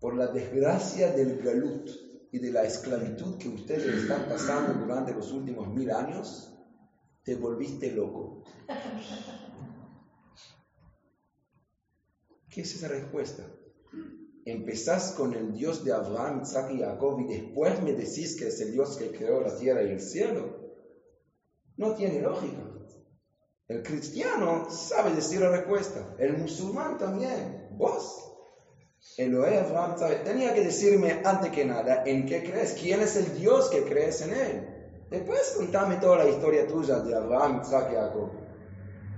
por 0.00 0.16
la 0.16 0.28
desgracia 0.28 1.12
del 1.12 1.36
galut 1.42 1.90
y 2.32 2.38
de 2.38 2.50
la 2.50 2.62
esclavitud 2.62 3.36
que 3.36 3.50
ustedes 3.50 3.94
están 3.94 4.26
pasando 4.26 4.72
durante 4.72 5.12
los 5.12 5.30
últimos 5.32 5.68
mil 5.68 5.90
años, 5.90 6.50
te 7.22 7.34
volviste 7.34 7.92
loco. 7.92 8.42
¿Qué 12.48 12.62
es 12.62 12.74
esa 12.74 12.88
respuesta? 12.88 13.44
Empezás 14.46 15.12
con 15.12 15.34
el 15.34 15.52
Dios 15.52 15.84
de 15.84 15.92
Abraham, 15.92 16.40
Isaac 16.42 16.70
y 16.72 16.80
Jacob 16.80 17.20
y 17.20 17.26
después 17.26 17.82
me 17.82 17.92
decís 17.92 18.34
que 18.38 18.48
es 18.48 18.58
el 18.62 18.72
Dios 18.72 18.96
que 18.96 19.10
creó 19.10 19.42
la 19.42 19.54
tierra 19.54 19.82
y 19.82 19.90
el 19.90 20.00
cielo. 20.00 20.72
No 21.76 21.94
tiene 21.94 22.22
lógica. 22.22 22.62
El 23.68 23.82
cristiano 23.82 24.70
sabe 24.70 25.14
decir 25.14 25.42
la 25.42 25.50
respuesta. 25.50 26.16
El 26.18 26.38
musulmán 26.38 26.96
también. 26.96 27.59
Vos. 27.80 28.26
Elohe 29.16 29.58
Abraham 29.58 29.96
Tenía 30.22 30.52
que 30.52 30.64
decirme 30.64 31.22
antes 31.24 31.50
que 31.50 31.64
nada 31.64 32.04
en 32.04 32.26
qué 32.26 32.42
crees. 32.42 32.74
¿Quién 32.74 33.00
es 33.00 33.16
el 33.16 33.38
Dios 33.38 33.70
que 33.70 33.84
crees 33.84 34.20
en 34.20 34.34
él? 34.34 34.68
Después 35.10 35.54
contame 35.56 35.96
toda 35.96 36.18
la 36.18 36.28
historia 36.28 36.66
tuya 36.66 37.00
de 37.00 37.14
Abraham, 37.14 37.62
Isaac 37.62 37.88
y 37.92 37.94
Jacob. 37.94 38.30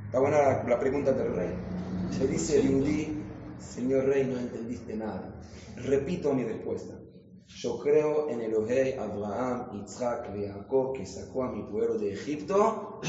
Está 0.07 0.21
buena 0.21 0.63
la, 0.63 0.79
pregunta 0.79 1.11
del 1.11 1.35
rey. 1.35 1.51
Se 2.17 2.29
dice 2.29 2.61
el 2.61 3.23
Señor 3.59 4.05
rey, 4.05 4.27
no 4.27 4.39
entendiste 4.39 4.95
nada. 4.95 5.43
Repito 5.77 6.33
mi 6.33 6.45
respuesta. 6.45 6.95
Yo 7.49 7.81
creo 7.81 8.31
en 8.31 8.43
el 8.43 8.53
Elohei 8.53 8.95
Abraham, 8.97 9.83
Isaac 9.85 10.31
y 10.37 10.47
Jacob 10.47 10.95
que 10.95 11.05
sacó 11.05 11.43
a 11.43 11.51
mi 11.51 11.65
pueblo 11.65 11.99
de 11.99 12.13
Egipto. 12.13 13.01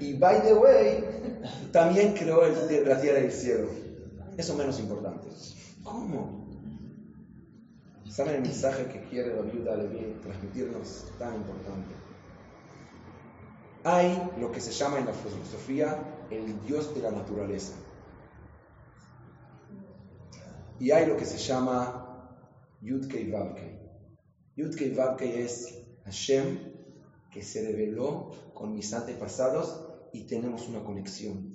Y 0.00 0.14
by 0.14 0.42
the 0.42 0.54
way, 0.54 1.04
también 1.72 2.14
creó 2.14 2.46
la 2.48 2.66
tierra 2.66 2.98
y 3.04 3.08
el 3.08 3.30
Eso 4.38 4.54
menos 4.54 4.78
importante. 4.78 5.26
¿Cómo? 5.82 6.46
¿Saben 8.08 8.36
el 8.36 8.42
mensaje 8.42 8.86
que 8.86 9.02
quiere 9.08 9.34
la 9.34 9.42
viuda 9.42 9.76
de 9.76 10.16
transmitirnos 10.22 11.12
tan 11.18 11.34
importante? 11.34 11.92
Hay 13.82 14.30
lo 14.38 14.52
que 14.52 14.60
se 14.60 14.70
llama 14.70 15.00
en 15.00 15.06
la 15.06 15.12
filosofía 15.12 16.26
el 16.30 16.64
Dios 16.64 16.94
de 16.94 17.02
la 17.02 17.10
naturaleza. 17.10 17.74
Y 20.78 20.92
hay 20.92 21.06
lo 21.06 21.16
que 21.16 21.24
se 21.24 21.38
llama 21.38 22.38
Yudkei 22.80 23.32
Vavkei. 23.32 23.76
Yudkei 24.54 24.94
Vavkei 24.94 25.42
es 25.42 25.82
Hashem 26.04 26.60
que 27.32 27.42
se 27.42 27.66
reveló 27.66 28.30
con 28.54 28.72
mis 28.72 28.92
antepasados 28.92 29.84
y 30.12 30.28
tenemos 30.28 30.68
una 30.68 30.84
conexión. 30.84 31.47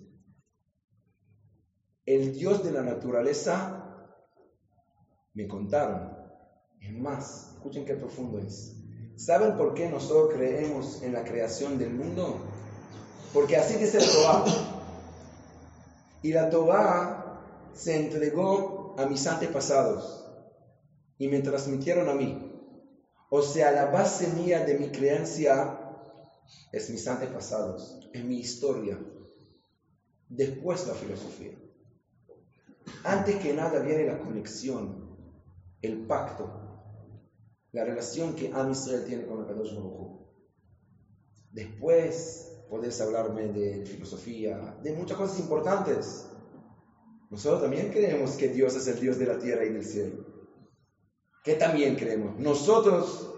El 2.05 2.33
Dios 2.33 2.63
de 2.63 2.71
la 2.71 2.81
naturaleza 2.81 3.83
me 5.33 5.47
contaron. 5.47 6.17
Es 6.81 6.91
más, 6.91 7.53
escuchen 7.53 7.85
qué 7.85 7.95
profundo 7.95 8.39
es. 8.39 8.75
¿Saben 9.15 9.55
por 9.55 9.73
qué 9.73 9.89
nosotros 9.89 10.33
creemos 10.33 11.01
en 11.01 11.13
la 11.13 11.23
creación 11.23 11.77
del 11.77 11.93
mundo? 11.93 12.39
Porque 13.33 13.55
así 13.55 13.75
dice 13.75 13.99
la 13.99 14.11
Torah. 14.11 14.43
Y 16.23 16.33
la 16.33 16.49
Torah 16.49 17.41
se 17.73 18.05
entregó 18.05 18.95
a 18.97 19.05
mis 19.05 19.25
antepasados 19.25 20.27
y 21.17 21.27
me 21.27 21.39
transmitieron 21.39 22.09
a 22.09 22.13
mí. 22.13 22.51
O 23.29 23.41
sea, 23.41 23.71
la 23.71 23.85
base 23.85 24.27
mía 24.27 24.65
de 24.65 24.77
mi 24.77 24.89
creencia 24.89 25.79
es 26.71 26.89
mis 26.89 27.07
antepasados, 27.07 28.09
es 28.13 28.23
mi 28.23 28.39
historia. 28.39 28.99
Después 30.29 30.85
la 30.87 30.93
filosofía. 30.93 31.51
Antes 33.03 33.35
que 33.35 33.53
nada 33.53 33.79
viene 33.79 34.05
la 34.05 34.19
conexión, 34.19 35.03
el 35.81 36.05
pacto, 36.07 36.49
la 37.73 37.83
relación 37.83 38.33
que 38.35 38.51
Am 38.53 38.71
Israel 38.71 39.03
tiene 39.05 39.25
con 39.25 39.41
el 39.41 39.47
Kadosh 39.47 39.75
Baruj 39.75 40.23
Después 41.51 42.65
podés 42.69 42.99
hablarme 43.01 43.47
de 43.47 43.85
filosofía, 43.85 44.79
de 44.81 44.93
muchas 44.93 45.17
cosas 45.17 45.39
importantes. 45.39 46.25
Nosotros 47.29 47.61
también 47.61 47.91
creemos 47.91 48.31
que 48.37 48.47
Dios 48.47 48.75
es 48.75 48.87
el 48.87 48.99
Dios 48.99 49.19
de 49.19 49.25
la 49.25 49.37
tierra 49.37 49.65
y 49.65 49.73
del 49.73 49.85
cielo. 49.85 50.25
¿Qué 51.43 51.55
también 51.55 51.95
creemos? 51.95 52.39
Nosotros 52.39 53.29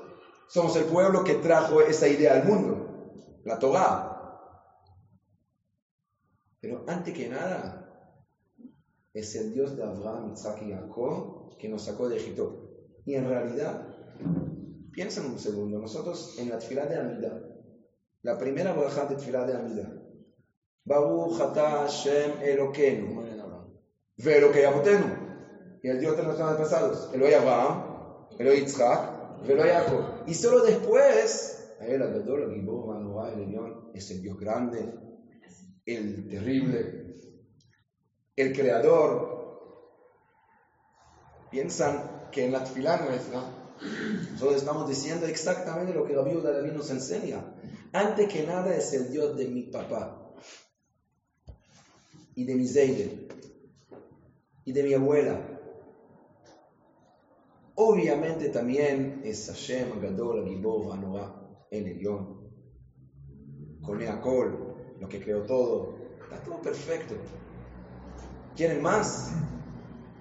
somos 0.48 0.76
el 0.76 0.86
pueblo 0.86 1.24
que 1.24 1.36
trajo 1.36 1.82
esa 1.82 2.08
idea 2.08 2.34
al 2.34 2.46
mundo, 2.46 3.14
la 3.44 3.58
Torah. 3.58 4.12
Pero 6.62 6.86
antes 6.88 7.14
que 7.14 7.28
nada, 7.28 7.85
es 9.16 9.36
el 9.36 9.52
Dios 9.54 9.76
de 9.76 9.84
Abraham, 9.84 10.34
Isaac 10.34 10.62
y 10.62 10.72
Jacob 10.72 11.58
que 11.58 11.70
nos 11.70 11.86
sacó 11.86 12.08
de 12.08 12.18
Egipto. 12.18 12.70
Y 13.06 13.16
en 13.16 13.28
realidad, 13.28 13.96
Piensen 14.96 15.26
un 15.26 15.38
segundo, 15.38 15.78
nosotros 15.78 16.40
en 16.40 16.50
la 16.50 16.58
tefilá 16.58 16.86
de 16.86 16.98
Amida, 16.98 17.38
la 18.22 18.38
primera 18.38 18.72
braja 18.72 19.06
de 19.06 19.16
tefilá 19.18 19.44
de 19.44 19.54
Amida, 19.54 19.92
Baruch 20.86 21.42
Ata 21.42 21.82
Hashem 21.82 22.42
Elokeinu, 22.42 23.22
Velokei 24.16 24.64
Abotenu, 24.64 25.08
y 25.84 25.90
el 25.90 26.00
Dios 26.00 26.16
de 26.16 26.24
nuestros 26.24 26.50
antepasados, 26.50 27.14
Eloy 27.14 27.34
Abraham, 27.34 28.30
Eloy 28.40 28.62
Yitzhak, 28.62 29.44
Eloy 29.50 29.68
Jacob. 29.68 30.24
Y 30.28 30.34
solo 30.34 30.62
después, 30.62 31.76
el 31.82 32.02
Agadol, 32.02 32.44
el 32.44 32.62
Gibor, 32.62 32.96
el 33.34 33.98
es 33.98 34.12
el 34.12 34.22
Dios 34.22 34.40
grande, 34.40 34.94
el 35.86 36.30
terrible. 36.30 37.18
El 38.36 38.54
creador, 38.54 39.36
piensan 41.50 42.30
que 42.32 42.46
en 42.46 42.52
la 42.52 42.64
tefilá 42.64 42.98
nuestra, 42.98 43.44
estamos 44.56 44.88
diciendo 44.90 45.26
exactamente 45.26 45.94
lo 45.94 46.06
que 46.06 46.14
la 46.14 46.24
viuda 46.24 46.52
David 46.52 46.74
nos 46.74 46.90
enseña. 46.90 47.46
Antes 47.94 48.32
que 48.32 48.46
nada 48.46 48.76
es 48.76 48.94
el 48.94 49.10
Dios 49.10 49.38
de 49.38 49.48
mi 49.48 49.64
papá 49.64 50.34
y 52.36 52.44
de 52.44 52.56
mi 52.56 52.68
Zeide 52.68 53.28
y 54.66 54.72
de 54.74 54.84
mi 54.84 54.94
abuela. 54.94 55.52
Obviamente 57.76 58.50
también 58.50 59.22
es 59.24 59.48
Hashem, 59.48 60.00
Gadol, 60.02 60.48
Gibor, 60.48 60.94
Anorá, 60.94 61.34
el 61.70 61.88
Elión, 61.88 62.50
con 63.82 64.02
Eacol, 64.02 64.96
lo 65.00 65.08
que 65.08 65.20
creó 65.20 65.44
todo. 65.44 65.96
Está 66.24 66.42
todo 66.42 66.62
perfecto. 66.62 67.16
¿Quieren 68.56 68.82
más? 68.82 69.32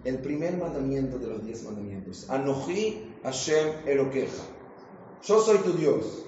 El 0.02 0.18
primer 0.18 0.56
mandamiento 0.56 1.18
de 1.18 1.28
los 1.28 1.44
diez 1.44 1.62
mandamientos. 1.62 2.28
Anoji 2.28 3.14
Hashem 3.22 3.86
Eloqueja. 3.86 4.42
Yo 5.22 5.40
soy 5.40 5.58
tu 5.58 5.72
Dios. 5.72 6.26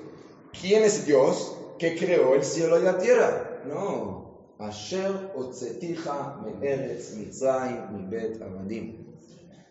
¿Quién 0.59 0.85
es 0.85 1.05
Dios 1.05 1.57
que 1.79 1.97
creó 1.97 2.35
el 2.35 2.45
cielo 2.45 2.79
y 2.81 2.85
la 2.85 2.99
tierra? 2.99 3.63
No. 3.67 4.55
Asher 4.59 5.33
Otzetija 5.37 6.41
Me'eretz 6.43 7.15
Mitzrayim 7.17 7.93
Mibet 7.93 8.41
Avadim. 8.41 9.05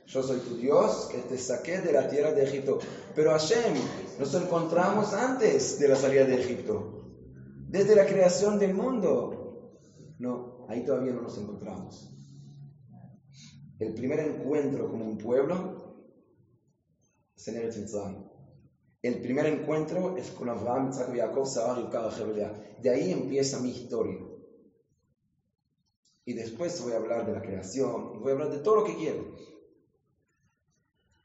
Yo 0.06 0.22
soy 0.22 0.40
tu 0.42 0.58
Dios 0.58 1.10
que 1.12 1.20
te 1.20 1.38
saqué 1.38 1.80
de 1.80 1.92
la 1.92 2.08
tierra 2.08 2.32
de 2.34 2.44
Egipto. 2.44 2.78
Pero 3.16 3.32
Hashem, 3.32 3.74
nos 4.20 4.34
encontramos 4.36 5.14
antes 5.14 5.80
de 5.80 5.88
la 5.88 5.96
salida 5.96 6.26
de 6.26 6.36
Egipto. 6.36 7.06
Desde 7.68 7.96
la 7.96 8.06
creación 8.06 8.60
del 8.60 8.76
mundo. 8.76 9.72
No, 10.20 10.68
ahí 10.70 10.84
todavía 10.84 11.14
no 11.14 11.22
nos 11.22 11.38
encontramos. 11.40 12.15
El 13.80 13.94
primer 13.94 14.20
encuentro 14.22 14.90
como 14.90 15.06
un 15.06 15.18
pueblo 15.18 15.96
es 17.36 17.48
en 17.50 17.58
Eretz 17.58 17.78
Mitzrayim. 17.78 18.24
El 19.02 19.22
primer 19.22 19.46
encuentro 19.48 20.16
es 20.18 20.32
con 20.32 20.50
Abraham, 20.50 20.92
Isaac, 20.92 21.14
Jacob, 21.14 21.46
Rivka, 21.76 22.12
Jebelea. 22.12 22.78
De 22.82 22.90
ahí 22.90 23.12
empieza 23.12 23.60
mi 23.60 23.70
historia. 23.70 24.18
Y 26.24 26.34
después 26.34 26.82
voy 26.82 26.94
a 26.94 26.98
hablar 26.98 27.26
de 27.26 27.34
la 27.34 27.42
creación, 27.42 28.14
y 28.16 28.18
voy 28.18 28.30
a 28.30 28.34
hablar 28.34 28.50
de 28.50 28.60
todo 28.60 28.78
lo 28.78 28.84
que 28.84 28.96
quiero. 28.96 29.36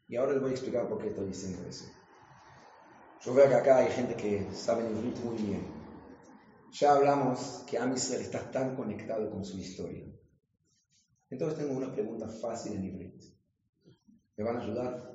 Y 0.08 0.16
ahora 0.16 0.32
les 0.32 0.42
voy 0.42 0.50
a 0.50 0.54
explicar 0.54 0.88
por 0.88 0.98
qué 0.98 1.08
estoy 1.08 1.28
diciendo 1.28 1.64
eso. 1.66 1.84
Yo 3.22 3.32
veo 3.32 3.48
que 3.48 3.54
acá 3.54 3.78
hay 3.78 3.90
gente 3.90 4.16
que 4.16 4.44
sabe 4.52 4.82
inglés 4.82 5.18
muy 5.20 5.36
bien. 5.36 5.62
Ya 6.72 6.92
hablamos 6.92 7.64
que 7.66 7.78
Am 7.78 7.92
Israel 7.92 8.20
está 8.20 8.50
tan 8.50 8.74
conectado 8.74 9.30
con 9.30 9.44
su 9.44 9.56
historia. 9.56 10.04
Entonces 11.30 11.58
tengo 11.58 11.74
una 11.74 11.92
pregunta 11.92 12.28
fácil 12.28 12.72
en 12.74 12.84
hebreo. 12.84 13.12
¿Me 14.36 14.44
van 14.44 14.56
a 14.56 14.60
ayudar? 14.60 15.12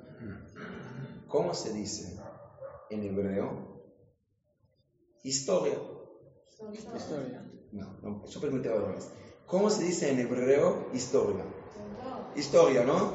¿Cómo 1.28 1.52
se 1.54 1.72
dice 1.72 2.16
en 2.90 3.02
hebreo 3.02 3.82
historia? 5.22 5.78
Historia. 6.72 7.44
No, 7.72 7.98
no, 8.02 8.26
yo 8.26 8.40
pregunté 8.40 8.70
ahora 8.70 8.94
más. 8.94 9.10
¿Cómo 9.46 9.68
se 9.68 9.84
dice 9.84 10.10
en 10.10 10.20
hebreo 10.20 10.88
historia? 10.94 11.44
Historia, 12.34 12.84
¿no? 12.84 13.12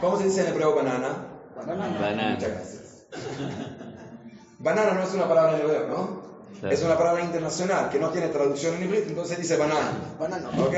¿Cómo 0.00 0.16
se 0.16 0.24
dice 0.24 0.42
en 0.42 0.48
hebreo 0.48 0.74
banana? 0.74 1.40
Banana. 1.54 2.34
Muchas 2.34 2.50
gracias. 2.50 3.06
Banana 4.58 4.94
no 4.94 5.02
es 5.02 5.14
una 5.14 5.28
palabra 5.28 5.56
en 5.56 5.62
hebreo, 5.62 5.86
¿no? 5.86 6.17
Claro. 6.60 6.74
Es 6.74 6.82
una 6.82 6.98
palabra 6.98 7.22
internacional 7.22 7.88
que 7.88 7.98
no 8.00 8.08
tiene 8.10 8.28
traducción 8.28 8.74
en 8.76 8.82
hebreo, 8.82 9.02
entonces 9.06 9.38
dice 9.38 9.56
banana. 9.56 9.92
Banana. 10.18 10.48
¿Ok? 10.60 10.74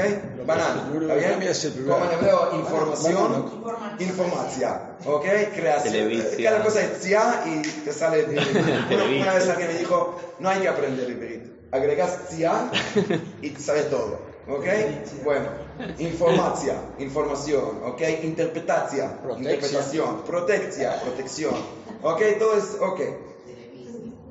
Banana. 0.46 0.88
¿Está 1.00 1.14
bien? 1.14 1.30
Como 1.88 2.04
en 2.04 2.12
hebreo, 2.18 2.50
información, 2.60 3.50
información. 3.98 4.72
¿Ok? 5.06 5.24
Creación. 5.54 5.92
Televisión. 5.92 6.42
Cada 6.44 6.62
cosa 6.64 6.80
es 6.82 7.00
tzia 7.00 7.44
y 7.46 7.62
te 7.62 7.92
sale. 7.92 8.24
de- 8.24 8.38
Una, 8.94 9.22
una 9.22 9.34
vez 9.34 9.48
alguien 9.48 9.68
me 9.72 9.78
dijo: 9.78 10.20
No 10.38 10.48
hay 10.50 10.60
que 10.60 10.68
aprender 10.68 11.10
hebreo. 11.10 11.40
Agregas 11.72 12.28
tzia 12.28 12.70
y 13.40 13.50
sabes 13.50 13.88
todo. 13.88 14.28
¿Ok? 14.48 14.64
Bueno, 15.24 15.46
información, 15.98 16.76
información. 16.98 17.80
¿Ok? 17.86 18.02
Interpretación, 18.22 19.12
interpretación. 19.38 20.22
Protección, 20.24 20.92
protección. 21.04 21.54
¿Ok? 22.02 22.22
Todo 22.38 22.56
es. 22.56 22.64
¿Ok? 22.80 23.00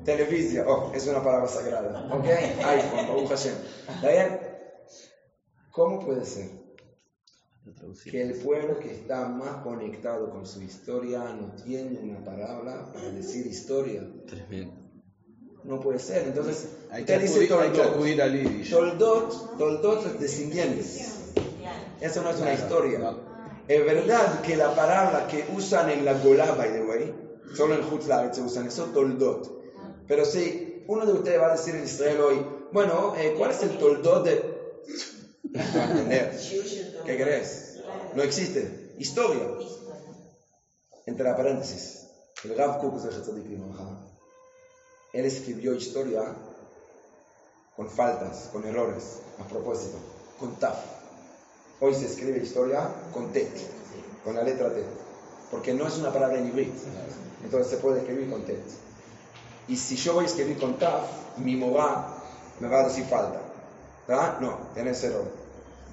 Televisión, 0.05 0.65
oh, 0.67 0.91
es 0.93 1.07
una 1.07 1.23
palabra 1.23 1.47
sagrada. 1.47 2.07
¿Ok? 2.13 2.25
iPhone, 2.25 3.07
Baruch 3.07 3.29
Hashem. 3.29 3.53
¿Está 3.95 4.09
bien? 4.09 4.39
¿Cómo 5.71 5.99
puede 5.99 6.25
ser 6.25 6.49
que 8.09 8.21
el 8.21 8.33
pueblo 8.33 8.79
que 8.79 8.91
está 8.91 9.27
más 9.27 9.63
conectado 9.63 10.31
con 10.31 10.45
su 10.45 10.61
historia 10.61 11.19
no 11.33 11.53
tiene 11.63 11.99
una 11.99 12.23
palabra 12.23 12.91
para 12.91 13.11
decir 13.11 13.45
historia? 13.45 14.01
Tremendo. 14.27 14.73
No 15.63 15.79
puede 15.79 15.99
ser. 15.99 16.23
Entonces, 16.27 16.69
Hay 16.89 17.03
que 17.03 17.19
dice 17.19 17.33
acudir, 17.45 17.53
hay 17.53 17.69
que 17.71 17.77
Toldot. 17.77 17.93
acudir 17.95 18.21
al. 18.21 18.63
Toldot, 18.69 19.57
Toldot 19.57 20.05
es 20.05 20.19
descendientes. 20.19 21.15
Eso 22.01 22.23
no 22.23 22.29
es 22.31 22.39
una 22.39 22.53
historia. 22.53 23.15
Es 23.67 23.85
verdad 23.85 24.41
que 24.41 24.55
la 24.55 24.73
palabra 24.73 25.27
que 25.27 25.45
usan 25.55 25.89
en 25.91 26.05
la 26.05 26.13
Golá, 26.13 26.53
by 26.55 26.71
the 26.71 26.83
way, 26.83 27.13
solo 27.53 27.75
en 27.75 27.83
Hutzlaret 27.83 28.33
se 28.33 28.41
usan 28.41 28.67
eso, 28.67 28.85
Toldot. 28.85 29.58
Pero 30.09 30.25
si 30.25 30.83
uno 30.87 31.05
de 31.05 31.13
ustedes 31.13 31.39
va 31.39 31.49
a 31.49 31.55
decir 31.55 31.75
en 31.75 31.83
Israel 31.83 32.19
hoy, 32.19 32.45
bueno, 32.71 33.13
eh, 33.15 33.35
¿cuál 33.37 33.51
es 33.51 33.61
el 33.61 33.77
Toldot 33.77 34.25
de...? 34.25 34.43
No 35.43 35.59
va 35.77 35.83
a 35.83 35.91
entender. 35.91 36.35
¿Qué 37.05 37.15
crees? 37.15 37.79
No 38.15 38.23
existe. 38.23 38.95
Historia. 38.97 39.43
Entre 41.05 41.31
paréntesis. 41.31 42.07
El 42.43 42.57
Rav 42.57 42.81
Livraja, 42.81 44.07
Él 45.13 45.25
escribió 45.25 45.75
historia 45.75 46.23
con 47.75 47.87
faltas, 47.89 48.49
con 48.51 48.65
errores, 48.65 49.19
a 49.37 49.47
propósito, 49.47 49.97
con 50.39 50.57
taf. 50.57 50.77
Hoy 51.81 51.93
se 51.93 52.05
escribe 52.05 52.39
historia 52.39 52.89
con 53.13 53.31
tet, 53.31 53.51
con 54.23 54.35
la 54.35 54.43
letra 54.43 54.73
tet, 54.73 54.85
porque 55.51 55.73
no 55.73 55.87
es 55.87 55.97
una 55.97 56.11
palabra 56.11 56.39
en 56.39 56.47
ibrit, 56.47 56.73
entonces 57.43 57.71
se 57.71 57.77
puede 57.77 57.99
escribir 57.99 58.29
con 58.29 58.45
tet. 58.45 58.63
Y 59.69 59.75
si 59.75 59.95
yo 59.95 60.15
voy 60.15 60.23
a 60.23 60.27
escribir 60.27 60.57
con 60.57 60.79
taf, 60.79 61.37
mi 61.37 61.55
morá 61.55 62.07
me 62.59 62.67
va 62.67 62.81
a 62.81 62.87
decir 62.87 63.05
falta. 63.05 63.39
¿Verdad? 64.07 64.39
No, 64.39 64.57
tenés 64.73 65.03
error. 65.03 65.31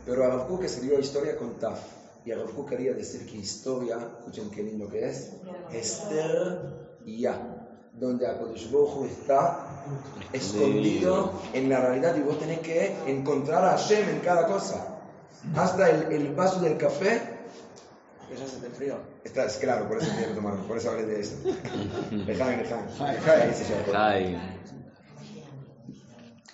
Pero 0.07 0.27
Rav 0.27 0.49
Kook 0.49 0.65
escribió 0.65 0.99
historia 0.99 1.37
con 1.37 1.59
taf. 1.59 1.79
Y 2.25 2.33
Rav 2.33 2.55
Kook 2.55 2.71
quería 2.71 2.95
decir 2.95 3.27
que 3.27 3.37
historia, 3.37 3.99
escuchen 4.19 4.51
qué 4.51 4.62
lindo 4.62 4.89
que 4.89 5.07
es, 5.07 5.31
Esther 5.71 6.87
Ya, 7.05 7.69
donde 7.93 8.27
Akodesh 8.27 8.71
está 9.11 9.67
escondido 10.33 11.33
en 11.53 11.69
la 11.69 11.81
realidad 11.81 12.17
y 12.17 12.23
vos 12.23 12.39
tenés 12.39 12.61
que 12.61 12.97
encontrar 13.07 13.62
a 13.62 13.73
Hashem 13.73 14.09
en 14.09 14.21
cada 14.21 14.47
cosa. 14.47 15.01
Hasta 15.55 15.91
el 15.91 16.35
vaso 16.35 16.61
del 16.61 16.79
café 16.79 17.36
Eso 18.33 18.49
se 18.49 18.57
te 18.59 18.67
enfrió. 18.67 18.99
está, 19.25 19.47
es 19.47 19.57
claro, 19.57 19.89
por 19.89 19.99
eso 19.99 20.11
quiero 20.17 20.35
tomarlo, 20.35 20.67
por 20.67 20.77
eso 20.77 20.91
hablé 20.91 21.07
de 21.07 21.21
eso. 21.21 21.37
Jai, 22.27 22.37
jai. 22.37 23.41
Ahí 23.43 23.55
se 23.55 23.65
llama. 23.65 24.09
Ay, 24.09 24.37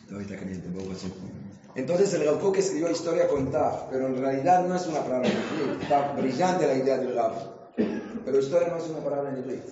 Todavía 0.06 0.26
está 0.26 0.38
caliente, 0.38 0.68
un 0.68 0.74
poco 0.74 0.92
así. 0.92 1.12
Entonces 1.74 2.12
el 2.12 2.26
Rav 2.26 2.38
Kook 2.38 2.58
escribió 2.58 2.90
historia 2.90 3.28
con 3.28 3.50
Taf, 3.50 3.85
pero 3.90 4.08
en 4.08 4.18
realidad 4.18 4.66
no 4.66 4.76
es 4.76 4.87
una 4.87 5.02
palabra 5.02 5.26
en 5.28 5.37
hebreo. 5.37 5.80
Está 5.80 6.12
brillante 6.12 6.66
la 6.66 6.74
idea 6.74 6.98
del 6.98 7.16
Rav. 7.16 7.32
Pero 8.24 8.38
historia 8.38 8.68
no 8.68 8.76
es 8.76 8.90
una 8.90 8.98
palabra 9.02 9.30
en 9.30 9.38
hebreo. 9.38 9.62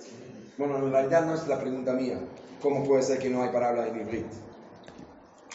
Bueno, 0.57 0.77
en 0.77 0.91
realidad 0.91 1.25
no 1.25 1.35
es 1.35 1.47
la 1.47 1.59
pregunta 1.59 1.93
mía. 1.93 2.19
¿Cómo 2.59 2.83
puede 2.83 3.03
ser 3.03 3.19
que 3.19 3.29
no 3.29 3.43
hay 3.43 3.49
palabra 3.49 3.87
en 3.87 3.99
hebreo? 3.99 4.25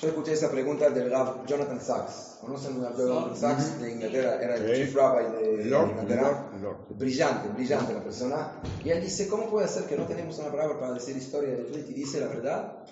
Yo 0.00 0.08
escuché 0.08 0.32
esa 0.32 0.50
pregunta 0.50 0.90
del 0.90 1.10
Jonathan 1.46 1.80
Sachs. 1.80 2.38
¿Conocen 2.42 2.84
a 2.84 2.94
Jonathan 2.94 3.34
Sachs 3.36 3.80
de 3.80 3.92
Inglaterra? 3.92 4.42
Era 4.42 4.56
el 4.56 4.76
chief 4.76 4.94
rabbi 4.94 5.46
de 5.46 5.62
Inglaterra. 5.64 6.50
Brillante, 6.90 7.48
brillante 7.48 7.94
la 7.94 8.02
persona. 8.04 8.60
Y 8.84 8.90
él 8.90 9.00
dice, 9.00 9.26
¿cómo 9.26 9.48
puede 9.48 9.68
ser 9.68 9.84
que 9.84 9.96
no 9.96 10.04
tenemos 10.06 10.38
una 10.38 10.50
palabra 10.50 10.78
para 10.78 10.92
decir 10.92 11.16
historia 11.16 11.54
en 11.54 11.60
hebreo? 11.60 11.84
Y 11.88 11.94
dice 11.94 12.20
la 12.20 12.26
verdad, 12.26 12.84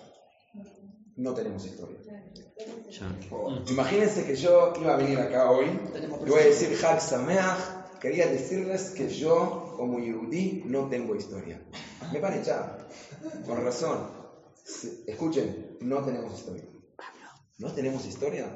no 1.17 1.35
tenemos 1.35 1.67
historia. 1.67 1.99
ya. 2.91 3.17
Imagínense 3.69 4.25
que 4.25 4.37
yo 4.37 4.73
iba 4.81 4.95
a 4.95 4.97
venir 4.97 5.19
acá 5.19 5.51
hoy 5.51 5.79
y 6.25 6.31
voy 6.31 6.41
a 6.41 6.45
decir 6.47 6.75
Hag 6.83 7.03
Sameach. 7.03 7.99
Quería 8.01 8.27
decirles 8.29 8.91
que 8.91 9.09
yo, 9.09 9.75
como 9.77 9.99
Yehudí, 9.99 10.63
no 10.67 10.89
tengo 10.89 11.15
historia. 11.15 11.63
Me 12.13 12.21
van 12.21 12.33
a 12.33 12.37
echar. 12.37 12.87
Con 13.47 13.63
razón. 13.63 13.99
Escuchen, 15.07 15.77
no 15.81 16.03
tenemos 16.03 16.33
historia. 16.35 16.65
¿No 17.59 17.73
tenemos 17.73 18.05
historia? 18.05 18.53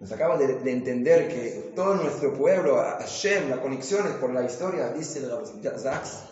Nos 0.00 0.10
acaba 0.10 0.36
de, 0.36 0.58
de 0.58 0.72
entender 0.72 1.28
que 1.28 1.72
todo 1.76 1.94
nuestro 1.94 2.34
pueblo, 2.36 2.76
Hashem, 2.76 3.48
la 3.48 3.62
conexión 3.62 4.06
es 4.06 4.14
por 4.14 4.32
la 4.32 4.44
historia, 4.44 4.92
dice 4.92 5.28
Rav 5.28 5.46
Zaks. 5.78 6.24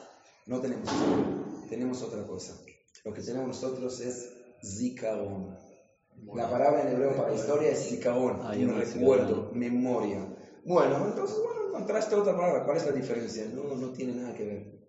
No 0.47 0.61
tenemos 0.61 0.91
historia. 0.91 1.27
Tenemos 1.69 2.03
otra 2.03 2.25
cosa. 2.25 2.61
Lo 3.05 3.15
que 3.15 3.23
tenemos 3.23 3.47
nosotros 3.49 4.01
es 4.01 4.29
zikaron. 4.65 5.57
La 6.35 6.51
palabra 6.51 6.83
en 6.83 6.89
hebreo 6.89 7.17
para 7.17 7.33
historia 7.33 7.71
es 7.71 7.89
zikaron, 7.89 8.41
un 8.41 8.67
no 8.67 8.75
recuerdo, 8.75 9.53
memoria. 9.55 10.27
Bueno, 10.65 11.07
entonces, 11.07 11.37
bueno, 11.39 11.69
encontraste 11.69 12.17
otra 12.17 12.37
palabra. 12.37 12.65
¿Cuál 12.65 12.77
es 12.79 12.87
la 12.87 12.93
diferencia? 12.93 13.45
No, 13.55 13.77
no 13.77 13.93
tiene 13.93 14.15
nada 14.15 14.35
que 14.35 14.45
ver. 14.45 14.81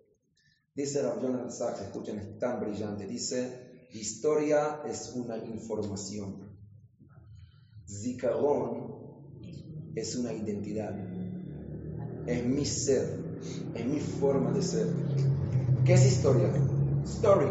Dice 0.74 1.02
Rav 1.02 1.22
Jonathan 1.22 1.52
Sachs, 1.52 1.82
escuchen, 1.82 2.18
es 2.18 2.38
tan 2.38 2.60
brillante. 2.60 3.06
Dice, 3.06 3.86
historia 3.92 4.82
es 4.84 5.12
una 5.14 5.36
información. 5.36 6.51
Zikaron 7.92 8.94
es 9.94 10.16
una 10.16 10.32
identidad. 10.32 10.94
Es 12.26 12.44
mi 12.44 12.64
ser, 12.64 13.18
es 13.74 13.86
mi 13.86 14.00
forma 14.00 14.52
de 14.52 14.62
ser. 14.62 14.86
¿Qué 15.84 15.94
es 15.94 16.06
historia? 16.06 16.50
Story. 17.04 17.46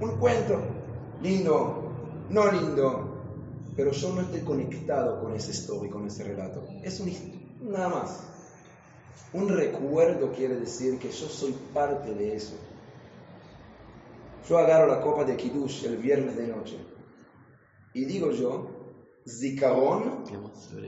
Un 0.00 0.18
cuento. 0.18 0.60
Lindo, 1.20 1.92
no 2.30 2.50
lindo. 2.50 3.08
Pero 3.76 3.92
yo 3.92 4.14
no 4.14 4.22
estoy 4.22 4.40
conectado 4.40 5.20
con 5.20 5.34
ese 5.34 5.50
story, 5.52 5.90
con 5.90 6.06
ese 6.06 6.24
relato. 6.24 6.66
Es 6.82 7.00
un, 7.00 7.12
nada 7.70 7.88
más. 7.88 8.20
Un 9.32 9.48
recuerdo 9.48 10.32
quiere 10.32 10.56
decir 10.56 10.98
que 10.98 11.10
yo 11.10 11.26
soy 11.26 11.54
parte 11.72 12.14
de 12.14 12.36
eso. 12.36 12.54
Yo 14.48 14.58
agarro 14.58 14.88
la 14.88 15.00
copa 15.00 15.24
de 15.24 15.36
Kiddush 15.36 15.84
el 15.84 15.96
viernes 15.98 16.36
de 16.36 16.48
noche 16.48 16.76
y 17.94 18.04
digo 18.06 18.30
yo, 18.30 18.70
Zikaron 19.27 20.29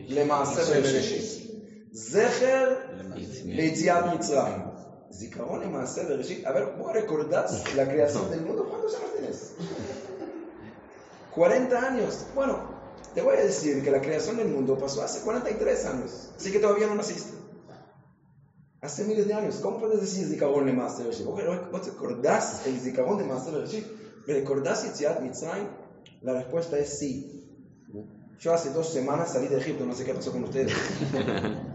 למעשה 0.08 0.82
בראשית. 0.82 1.50
זכר 1.92 2.76
ליציאת 3.46 4.06
מצרים. 4.14 4.62
זיכרון 5.10 5.62
למעשה 5.62 6.04
בראשית. 6.04 6.46
A 6.46 6.52
ver, 6.52 6.78
¿vos 6.78 6.94
recordás 6.94 7.76
la 7.76 7.86
creación 7.90 8.30
del 8.32 8.42
mundo? 8.42 8.68
¿Cuántos 8.70 8.96
años 8.96 9.12
tenés? 9.16 9.54
40 11.36 11.80
años. 11.80 12.26
Bueno, 12.36 12.60
te 13.14 13.22
voy 13.22 13.36
a 13.38 13.44
decir 13.44 13.84
que 13.84 13.92
la 13.92 14.02
creación 14.02 14.38
del 14.38 14.48
mundo 14.50 14.78
pasó 14.78 15.02
hace 15.04 15.22
43 15.22 15.86
años. 15.86 16.30
Así 16.38 16.52
que 16.52 16.60
todavía 16.60 16.88
no 16.88 16.96
naciste. 16.96 17.34
Hace 18.82 19.04
miles 19.04 19.28
de 19.28 19.34
años. 19.34 19.56
¿Cómo 19.62 19.80
puedes 19.80 20.00
decir 20.00 20.28
zikaron 20.28 20.66
למעשה 20.66 21.04
בראשית? 21.04 21.26
¿Vos 21.26 21.82
te 21.82 21.92
recordás 21.92 22.66
el 22.68 22.80
zikaron 22.80 23.18
de 23.18 23.26
מעשה 23.26 23.52
בראשית? 23.52 23.86
¿Recordás 24.28 24.86
יציאת 24.86 25.20
מצרים? 25.22 25.68
La 26.22 26.34
respuesta 26.34 26.78
es 26.78 27.00
sí. 27.00 27.40
Yo 28.39 28.53
hace 28.53 28.71
dos 28.71 28.93
semanas 28.93 29.33
salí 29.33 29.49
de 29.49 29.59
Egipto, 29.59 29.87
no 29.87 29.95
sé 29.95 30.05
qué 30.05 30.15
pasó 30.15 30.33
con 30.33 30.45
ustedes. 30.45 30.73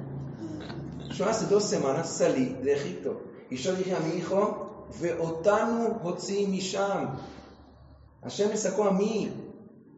Yo 1.16 1.26
hace 1.26 1.48
dos 1.48 1.64
semanas 1.64 2.10
salí 2.10 2.56
de 2.64 2.74
Egipto 2.74 3.22
y 3.50 3.58
yo 3.58 3.74
dije 3.74 3.96
a 3.96 4.00
mi 4.00 4.18
hijo, 4.18 4.88
Veotanu 5.02 6.00
hotzi 6.04 6.48
misham. 6.48 7.18
Hashem 8.22 8.50
me 8.50 8.58
sacó 8.58 8.86
a 8.86 8.94
mí. 8.94 9.32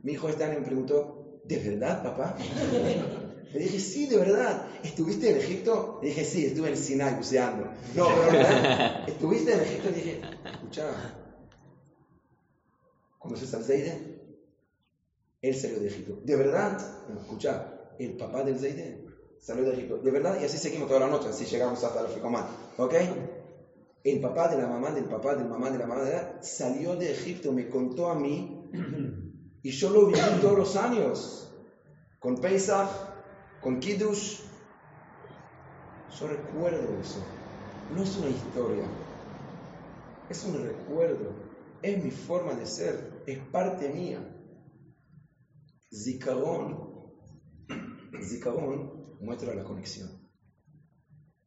Mi 0.03 0.13
hijo 0.13 0.29
este 0.29 0.43
año 0.43 0.59
me 0.59 0.65
preguntó, 0.65 1.39
¿de 1.43 1.59
verdad, 1.59 2.01
papá? 2.01 2.35
Le 3.53 3.59
dije, 3.59 3.79
sí, 3.79 4.07
de 4.07 4.17
verdad. 4.17 4.65
¿Estuviste 4.81 5.29
en 5.29 5.37
Egipto? 5.37 5.99
Le 6.01 6.07
dije, 6.07 6.23
sí, 6.23 6.45
estuve 6.45 6.69
en 6.69 6.77
Sinai 6.77 7.15
buceando. 7.15 7.65
No, 7.95 8.07
pero 8.07 8.31
¿verdad? 8.31 9.03
¿Estuviste 9.07 9.53
en 9.53 9.59
Egipto? 9.59 9.89
Le 9.89 9.95
dije, 9.95 10.21
escucha, 10.45 10.85
¿conoces 13.19 13.53
al 13.53 13.63
Zeide? 13.63 14.10
Él 15.41 15.55
salió 15.55 15.79
de 15.79 15.87
Egipto. 15.87 16.19
¿De 16.23 16.35
verdad? 16.35 16.77
Escucha, 17.19 17.93
el 17.97 18.15
papá 18.17 18.43
del 18.43 18.59
Zeide 18.59 19.05
salió 19.39 19.63
de 19.63 19.73
Egipto. 19.73 19.97
¿De 19.97 20.11
verdad? 20.11 20.39
Y 20.39 20.45
así 20.45 20.57
seguimos 20.57 20.87
toda 20.87 21.01
la 21.01 21.07
noche, 21.07 21.29
así 21.29 21.45
llegamos 21.45 21.83
hasta 21.83 22.03
la 22.03 22.09
Ficomán. 22.09 22.45
¿Ok? 22.77 22.93
El 24.03 24.19
papá 24.19 24.47
de 24.47 24.57
la 24.57 24.67
mamá, 24.67 24.91
del 24.91 25.05
papá, 25.05 25.35
del 25.35 25.47
mamá, 25.47 25.69
de 25.69 25.77
la 25.77 25.85
mamá, 25.85 26.03
de 26.03 26.11
la, 26.11 26.41
salió 26.41 26.95
de 26.95 27.11
Egipto, 27.11 27.51
me 27.51 27.69
contó 27.69 28.09
a 28.09 28.15
mí, 28.15 28.67
y 29.61 29.69
yo 29.69 29.91
lo 29.91 30.07
viví 30.07 30.19
todos 30.41 30.57
los 30.57 30.75
años, 30.75 31.53
con 32.19 32.37
Pesach, 32.37 32.89
con 33.61 33.79
Kiddush. 33.79 34.39
Yo 36.19 36.27
recuerdo 36.27 36.99
eso. 36.99 37.23
No 37.95 38.01
es 38.01 38.17
una 38.17 38.29
historia, 38.29 38.85
es 40.29 40.43
un 40.45 40.65
recuerdo, 40.65 41.33
es 41.83 42.03
mi 42.03 42.09
forma 42.09 42.53
de 42.53 42.65
ser, 42.65 43.23
es 43.27 43.37
parte 43.37 43.89
mía. 43.89 44.19
Zikaron, 45.93 47.11
Zikaron 48.23 49.17
muestra 49.19 49.53
la 49.53 49.63
conexión. 49.63 50.09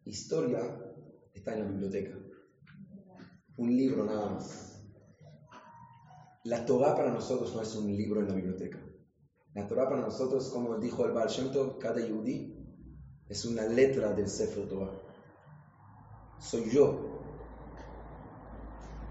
Historia 0.04 0.60
está 1.32 1.54
en 1.54 1.60
la 1.60 1.70
biblioteca. 1.70 2.18
Un 3.56 3.74
libro 3.74 4.04
nada 4.04 4.30
más. 4.30 4.82
La 6.44 6.66
Torah 6.66 6.94
para 6.94 7.10
nosotros 7.10 7.54
no 7.54 7.62
es 7.62 7.74
un 7.74 7.86
libro 7.86 8.20
en 8.20 8.28
la 8.28 8.34
biblioteca. 8.34 8.78
La 9.54 9.66
Torah 9.66 9.88
para 9.88 10.02
nosotros, 10.02 10.50
como 10.50 10.78
dijo 10.78 11.06
el 11.06 11.12
Baal 11.12 11.28
Shem 11.28 11.50
Tov, 11.50 11.78
cada 11.78 12.06
yudí 12.06 12.54
es 13.28 13.46
una 13.46 13.64
letra 13.64 14.12
del 14.12 14.28
Sefer 14.28 14.68
Torah. 14.68 14.92
Soy 16.38 16.68
yo. 16.70 17.22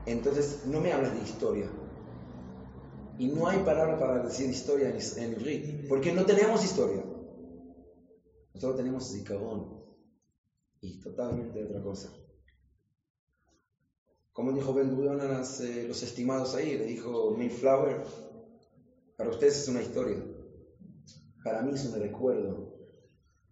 Entonces, 0.05 0.63
no 0.67 0.79
me 0.79 0.91
hablas 0.91 1.15
de 1.15 1.23
historia. 1.23 1.71
Y 3.17 3.27
no 3.27 3.47
hay 3.47 3.59
palabra 3.59 3.99
para 3.99 4.23
decir 4.23 4.49
historia 4.49 4.89
en, 4.89 5.33
Ivrit, 5.33 5.87
porque 5.87 6.11
no 6.11 6.25
tenemos 6.25 6.63
historia. 6.63 7.03
Nosotros 8.53 8.77
tenemos 8.77 9.11
zikaron. 9.11 9.83
Y 10.81 10.99
totalmente 10.99 11.63
otra 11.63 11.81
cosa. 11.81 12.11
Como 14.33 14.51
dijo 14.51 14.73
Ben 14.73 14.95
Gurion 14.95 15.21
a 15.21 15.27
los 15.27 16.03
estimados 16.03 16.55
ahí, 16.55 16.77
le 16.77 16.85
dijo 16.85 17.31
Mayflower, 17.31 18.03
para 19.15 19.29
ustedes 19.29 19.59
es 19.59 19.67
una 19.67 19.81
historia. 19.81 20.17
Para 21.43 21.61
mí 21.61 21.73
es 21.73 21.85
un 21.85 21.99
recuerdo. 21.99 22.73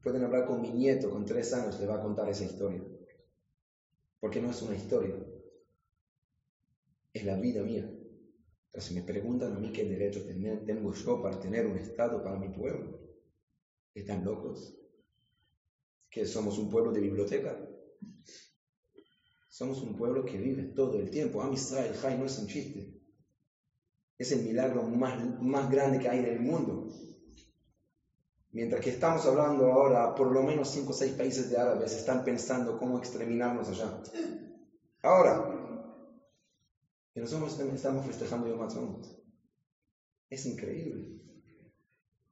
Pueden 0.02 0.24
hablar 0.24 0.48
con 0.48 0.62
mi 0.62 0.72
nieto, 0.72 1.12
con 1.12 1.26
tres 1.26 1.54
años, 1.54 1.80
le 1.80 1.86
va 1.86 1.96
a 1.96 2.02
contar 2.02 2.28
esa 2.30 2.46
historia. 2.46 2.84
Porque 4.20 4.42
no 4.42 4.50
es 4.50 4.62
una 4.64 4.76
historia. 4.76 5.16
Es 7.14 7.24
la 7.24 7.36
vida 7.36 7.62
mía. 7.62 8.01
Entonces 8.72 8.94
me 8.94 9.02
preguntan 9.02 9.54
a 9.54 9.60
mí 9.60 9.74
qué 9.74 9.84
derecho 9.84 10.22
tengo 10.66 10.94
yo 10.94 11.22
para 11.22 11.38
tener 11.38 11.68
un 11.68 11.78
Estado 11.78 12.24
para 12.24 12.40
mi 12.40 12.48
pueblo. 12.48 13.02
¿Están 13.94 14.24
locos? 14.24 14.74
¿Que 16.10 16.26
somos 16.26 16.58
un 16.58 16.70
pueblo 16.70 16.94
de 16.94 17.02
biblioteca? 17.02 17.60
Somos 19.50 19.82
un 19.82 19.98
pueblo 19.98 20.24
que 20.24 20.38
vive 20.38 20.64
todo 20.74 20.98
el 20.98 21.10
tiempo. 21.10 21.42
Am 21.42 21.52
Israel 21.52 21.94
Jai 21.94 22.18
no 22.18 22.26
es 22.26 22.38
un 22.40 22.48
chiste. 22.48 22.98
Es 24.18 24.32
el 24.32 24.44
milagro 24.44 24.84
más, 24.84 25.22
más 25.42 25.70
grande 25.70 26.00
que 26.00 26.08
hay 26.08 26.20
en 26.20 26.26
el 26.26 26.40
mundo. 26.40 26.88
Mientras 28.54 28.82
que 28.82 28.92
estamos 28.92 29.26
hablando 29.26 29.66
ahora, 29.66 30.16
por 30.16 30.32
lo 30.32 30.44
menos 30.44 30.70
5 30.70 30.92
o 30.92 30.94
6 30.94 31.14
países 31.14 31.50
de 31.50 31.58
árabes 31.58 31.94
están 31.94 32.24
pensando 32.24 32.78
cómo 32.78 32.98
exterminarnos 33.00 33.68
allá. 33.68 34.02
Ahora, 35.02 35.61
y 37.14 37.20
nosotros 37.20 37.60
estamos 37.60 38.06
festejando 38.06 38.48
Yom 38.48 38.62
Ha'atzmaut. 38.62 39.06
Es 40.30 40.46
increíble. 40.46 41.20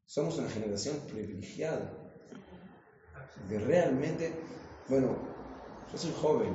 Somos 0.05 0.37
una 0.37 0.49
generación 0.49 0.97
privilegiada. 1.07 1.95
De 3.49 3.59
realmente, 3.59 4.33
bueno, 4.87 5.17
yo 5.91 5.97
soy 5.97 6.13
joven. 6.21 6.53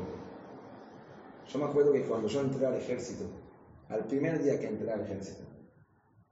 Yo 1.53 1.59
me 1.59 1.67
acuerdo 1.67 1.93
que 1.93 2.05
cuando 2.05 2.29
yo 2.29 2.41
entré 2.41 2.67
al 2.67 2.77
ejército, 2.77 3.25
al 3.89 4.07
primer 4.07 4.43
día 4.43 4.59
que 4.59 4.69
entré 4.69 4.91
al 4.91 5.03
ejército, 5.03 5.45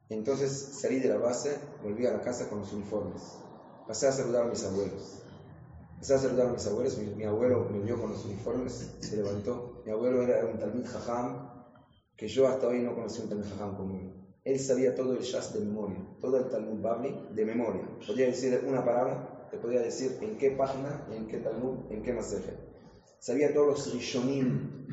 entonces 0.09 0.51
salí 0.81 0.99
de 0.99 1.09
la 1.09 1.19
base, 1.19 1.59
volví 1.83 2.07
a 2.07 2.13
la 2.13 2.21
casa 2.21 2.49
con 2.49 2.61
los 2.61 2.73
uniformes. 2.73 3.23
Pasé 3.87 4.09
a 4.09 4.13
saludar 4.13 4.47
a 4.47 4.49
mis 4.49 4.65
abuelos. 4.65 5.23
Pasé 5.99 6.15
a 6.15 6.19
saludar 6.19 6.49
a 6.49 6.53
mis 6.53 6.67
abuelos, 6.67 6.99
mi, 6.99 7.25
abuelo 7.25 7.69
me 7.71 7.81
vio 7.81 8.01
con 8.01 8.11
los 8.11 8.25
uniformes, 8.25 8.91
se 8.99 9.17
levantó. 9.17 9.83
Mi 9.85 9.93
abuelo 9.93 10.23
era 10.23 10.45
un 10.47 10.59
talmid 10.59 10.87
jajam, 10.87 11.52
que 12.23 12.29
yo 12.29 12.47
hasta 12.47 12.69
hoy 12.69 12.79
no 12.79 12.95
conocí 12.95 13.21
un 13.21 13.29
Talmud 13.29 13.49
Jajam 13.49 13.77
como 13.77 13.97
él. 13.97 14.13
Él 14.45 14.61
sabía 14.61 14.95
todo 14.95 15.15
el 15.15 15.23
Shas 15.23 15.55
de 15.55 15.59
memoria, 15.59 15.99
todo 16.21 16.37
el 16.37 16.49
Talmud 16.49 16.81
Babli 16.81 17.13
de 17.35 17.45
memoria. 17.45 17.83
Podía 18.07 18.27
decir 18.27 18.63
una 18.65 18.85
palabra, 18.85 19.49
te 19.51 19.59
podía 19.59 19.81
decir 19.81 20.19
en 20.21 20.39
qué 20.39 20.53
página, 20.53 21.05
en 21.11 21.27
qué 21.27 21.39
Talmud, 21.39 21.91
en 21.91 22.01
qué 22.01 22.13
Maseje. 22.13 22.55
Sabía 23.19 23.53
todos 23.53 23.67
los 23.67 23.93
Rishonim, 23.93 24.87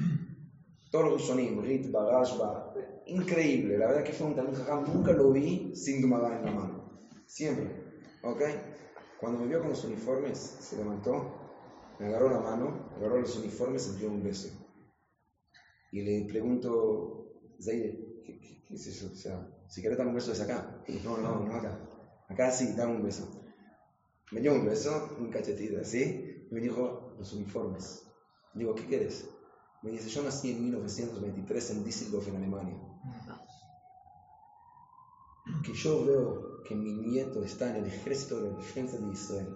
todos 0.90 1.06
los 1.06 1.22
Rishonim, 1.22 1.62
Rit, 1.62 1.92
Bagashba, 1.92 2.74
increíble. 3.06 3.78
La 3.78 3.90
verdad 3.90 4.04
que 4.04 4.14
fue 4.14 4.26
un 4.26 4.36
Talmud 4.36 4.56
Jajam, 4.56 4.92
nunca 4.92 5.12
lo 5.12 5.32
vi 5.32 5.76
sin 5.76 6.02
Gemara 6.02 6.36
en 6.36 6.46
la 6.46 6.52
mano. 6.52 7.10
Siempre, 7.28 7.68
¿ok? 8.24 8.42
Cuando 9.20 9.42
me 9.42 9.46
vio 9.46 9.60
con 9.60 9.70
los 9.70 9.84
uniformes, 9.84 10.56
se 10.62 10.78
levantó, 10.78 11.32
me 12.00 12.08
agarró 12.08 12.32
la 12.32 12.40
mano, 12.40 12.90
agarró 12.98 13.22
los 13.22 13.38
uniformes 13.38 13.88
y 13.88 13.92
me 13.92 14.00
dio 14.00 14.10
un 14.10 14.24
beso. 14.24 14.69
Y 15.92 16.02
le 16.02 16.28
pregunto, 16.28 17.42
Zaide, 17.62 18.22
¿qué, 18.26 18.40
qué, 18.40 18.64
qué 18.64 18.76
es 18.76 18.88
eso? 18.88 19.10
O 19.12 19.16
sea, 19.16 19.48
si 19.68 19.82
querés 19.82 19.98
dar 19.98 20.08
un 20.08 20.14
beso 20.14 20.32
es 20.32 20.42
acá. 20.42 20.84
No, 21.04 21.18
no, 21.18 21.40
no 21.40 21.56
acá. 21.56 21.80
Acá 22.28 22.52
sí, 22.52 22.74
dame 22.76 22.96
un 22.96 23.04
beso. 23.04 23.28
Me 24.32 24.42
dio 24.42 24.54
un 24.54 24.66
beso, 24.66 25.16
un 25.20 25.32
cachetito 25.32 25.82
así, 25.82 26.46
y 26.50 26.54
me 26.54 26.62
dijo, 26.62 27.16
los 27.18 27.34
uniformes. 27.34 28.04
Digo, 28.54 28.76
¿qué 28.76 28.86
quieres? 28.86 29.28
Me 29.82 29.92
dice, 29.92 30.10
yo 30.10 30.22
nací 30.22 30.52
en 30.52 30.62
1923 30.64 31.72
en 31.72 31.84
Düsseldorf, 31.84 32.28
en 32.28 32.36
Alemania. 32.36 32.78
Que 35.64 35.74
yo 35.74 36.06
veo 36.06 36.64
que 36.64 36.76
mi 36.76 36.94
nieto 36.94 37.44
está 37.44 37.70
en 37.70 37.78
el 37.78 37.86
ejército 37.88 38.42
de 38.42 38.52
defensa 38.52 38.98
de 38.98 39.12
Israel. 39.12 39.56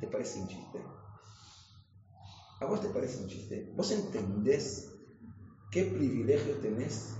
¿te 0.00 0.06
parece 0.06 0.40
un 0.40 0.48
chiste? 0.48 0.82
¿A 2.60 2.66
vos 2.66 2.80
te 2.80 2.88
parece 2.88 3.22
un 3.22 3.28
chiste? 3.28 3.72
¿Vos 3.76 3.90
entendés 3.90 4.88
qué 5.70 5.84
privilegio 5.84 6.54
tenés 6.56 7.14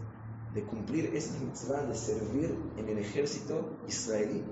de 0.55 0.63
cumplir 0.65 1.15
esta 1.15 1.39
mitzvah 1.41 1.83
de 1.83 1.95
servir 1.95 2.57
en 2.77 2.89
el 2.89 2.99
ejército 2.99 3.79
israelí? 3.89 4.45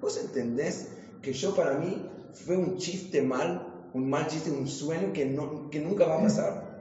¿Vos 0.00 0.18
entendés 0.18 0.88
que 1.22 1.32
yo 1.32 1.54
para 1.54 1.78
mí 1.78 2.10
fue 2.32 2.56
un 2.56 2.78
chiste 2.78 3.22
mal, 3.22 3.90
un 3.92 4.08
mal 4.08 4.26
chiste, 4.26 4.50
un 4.50 4.66
sueño 4.66 5.12
que, 5.12 5.26
no, 5.26 5.68
que 5.70 5.80
nunca 5.80 6.06
va 6.06 6.18
a 6.18 6.22
pasar? 6.22 6.74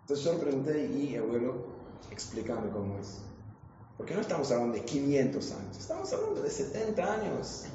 Entonces 0.00 0.24
yo 0.24 0.32
le 0.32 0.38
pregunté, 0.38 0.86
y 0.86 1.16
abuelo, 1.16 1.66
explícame 2.10 2.70
cómo 2.70 2.98
es. 2.98 3.20
Porque 3.98 4.14
no 4.14 4.22
estamos 4.22 4.50
hablando 4.50 4.74
de 4.74 4.84
500 4.84 5.52
años, 5.52 5.76
estamos 5.76 6.12
hablando 6.12 6.40
de 6.40 6.50
70 6.50 7.14
años. 7.14 7.66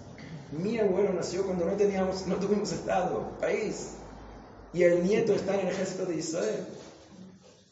Mi 0.59 0.77
abuelo 0.77 1.13
nació 1.13 1.45
cuando 1.45 1.65
no, 1.65 1.73
teníamos, 1.73 2.27
no 2.27 2.35
tuvimos 2.35 2.71
Estado, 2.71 3.31
país. 3.39 3.95
Y 4.71 4.83
el 4.83 5.03
nieto 5.03 5.33
está 5.33 5.55
en 5.55 5.61
el 5.61 5.73
ejército 5.73 6.05
de 6.05 6.15
Israel. 6.17 6.65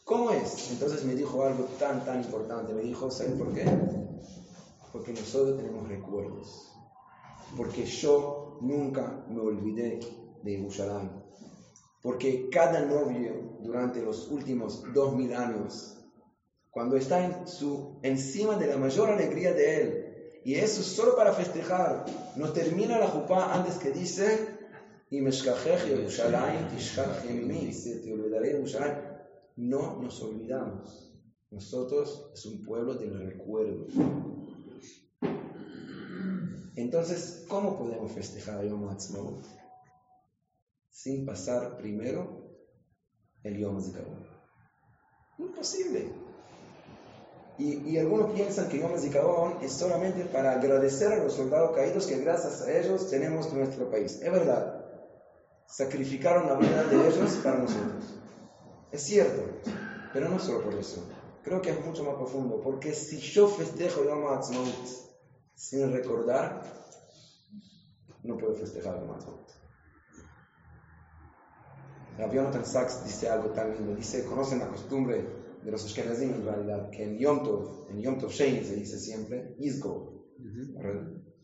¿Cómo 0.04 0.30
es? 0.32 0.70
Entonces 0.72 1.04
me 1.04 1.14
dijo 1.14 1.44
algo 1.44 1.64
tan, 1.78 2.04
tan 2.04 2.22
importante. 2.22 2.72
Me 2.72 2.82
dijo, 2.82 3.10
¿saben 3.10 3.38
por 3.38 3.52
qué? 3.54 3.64
Porque 4.92 5.12
nosotros 5.12 5.58
tenemos 5.58 5.88
recuerdos. 5.88 6.72
Porque 7.56 7.84
yo 7.84 8.58
nunca 8.60 9.24
me 9.28 9.40
olvidé 9.40 10.00
de 10.42 10.50
Jerusalén. 10.56 11.10
Porque 12.02 12.50
cada 12.50 12.84
novio 12.84 13.58
durante 13.60 14.02
los 14.02 14.28
últimos 14.28 14.82
dos 14.92 15.14
mil 15.14 15.32
años, 15.34 15.98
cuando 16.70 16.96
está 16.96 17.24
en 17.24 17.46
su, 17.46 18.00
encima 18.02 18.56
de 18.56 18.66
la 18.66 18.76
mayor 18.76 19.10
alegría 19.10 19.52
de 19.52 19.82
él, 19.82 20.01
y 20.44 20.54
eso 20.54 20.82
solo 20.82 21.16
para 21.16 21.32
festejar, 21.32 22.04
no 22.36 22.52
termina 22.52 22.98
la 22.98 23.08
jupá 23.08 23.54
antes 23.54 23.76
que 23.76 23.90
dice, 23.90 24.58
y 25.10 25.20
me 25.20 25.30
te 28.00 28.12
olvidaré 28.12 28.58
No 29.56 30.00
nos 30.00 30.22
olvidamos. 30.22 31.12
Nosotros 31.50 32.30
es 32.32 32.46
un 32.46 32.64
pueblo 32.64 32.94
del 32.94 33.18
recuerdo. 33.18 33.86
Entonces, 36.74 37.44
¿cómo 37.48 37.78
podemos 37.78 38.10
festejar 38.12 38.64
Yom 38.64 38.88
Ha'atzmaut? 38.88 39.44
Sin 40.88 41.26
pasar 41.26 41.76
primero 41.76 42.56
el 43.42 43.58
Yom 43.58 43.76
HaZikaron. 43.76 44.26
Imposible. 45.38 46.31
Y, 47.62 47.96
algunos 47.96 48.32
piensan 48.32 48.68
que 48.68 48.80
Yom 48.80 48.92
HaZikaron 48.92 49.58
es 49.62 49.72
solamente 49.72 50.24
para 50.24 50.52
agradecer 50.52 51.12
a 51.12 51.22
los 51.22 51.34
soldados 51.34 51.76
caídos 51.76 52.08
que 52.08 52.18
gracias 52.18 52.60
a 52.62 52.76
ellos 52.76 53.08
tenemos 53.08 53.52
nuestro 53.52 53.88
país. 53.88 54.20
Es 54.20 54.32
verdad. 54.32 54.84
Sacrificaron 55.68 56.48
la 56.48 56.56
vida 56.56 56.82
de 56.82 56.96
ellos 56.96 57.38
para 57.44 57.58
nosotros. 57.58 58.04
Es 58.90 59.02
cierto. 59.02 59.42
Pero 60.12 60.28
no 60.28 60.40
solo 60.40 60.62
por 60.62 60.74
eso. 60.74 61.04
Creo 61.44 61.62
que 61.62 61.70
es 61.70 61.86
mucho 61.86 62.02
más 62.02 62.16
profundo. 62.16 62.60
Porque 62.60 62.92
si 62.94 63.18
yo 63.18 63.46
festejo 63.46 64.02
Yom 64.02 64.26
HaAtzmaut 64.26 64.88
sin 65.54 65.92
recordar, 65.92 66.62
no 68.24 68.36
puedo 68.38 68.54
festejar 68.54 68.98
Yom 68.98 69.10
HaAtzmaut. 69.12 69.50
Rabbi 72.18 72.36
Jonathan 72.36 72.66
Sachs 72.66 73.04
dice 73.04 73.28
algo 73.28 73.50
tan 73.50 73.72
lindo. 73.72 73.94
Dice, 73.94 74.24
conocen 74.24 74.58
la 74.58 74.66
costumbre 74.66 75.42
de 75.64 75.70
los 75.70 75.84
Ashkenazim 75.84 76.34
en 76.34 76.44
realidad, 76.44 76.90
que 76.90 77.04
en 77.04 77.18
Yom 77.18 77.42
Tov, 77.42 77.86
en 77.90 78.00
Yom 78.00 78.18
Tov 78.18 78.30
Shein 78.30 78.64
se 78.64 78.74
dice 78.76 78.98
siempre, 78.98 79.54
Isgo. 79.58 80.24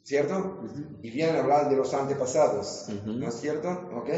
¿Cierto? 0.02 0.62
Y 1.02 1.10
vienen 1.10 1.36
a 1.36 1.40
hablar 1.40 1.68
de 1.68 1.76
los 1.76 1.92
antepasados. 1.94 2.88
¿No 3.04 3.28
es 3.28 3.34
cierto? 3.34 3.68
¿Ok? 3.94 4.08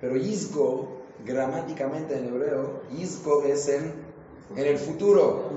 Pero 0.00 0.16
Isgo, 0.16 1.02
gramáticamente 1.24 2.18
en 2.18 2.26
hebreo, 2.26 2.82
Isgo 2.90 3.42
es 3.44 3.68
en, 3.68 3.92
en 4.56 4.66
el 4.66 4.78
futuro. 4.78 5.50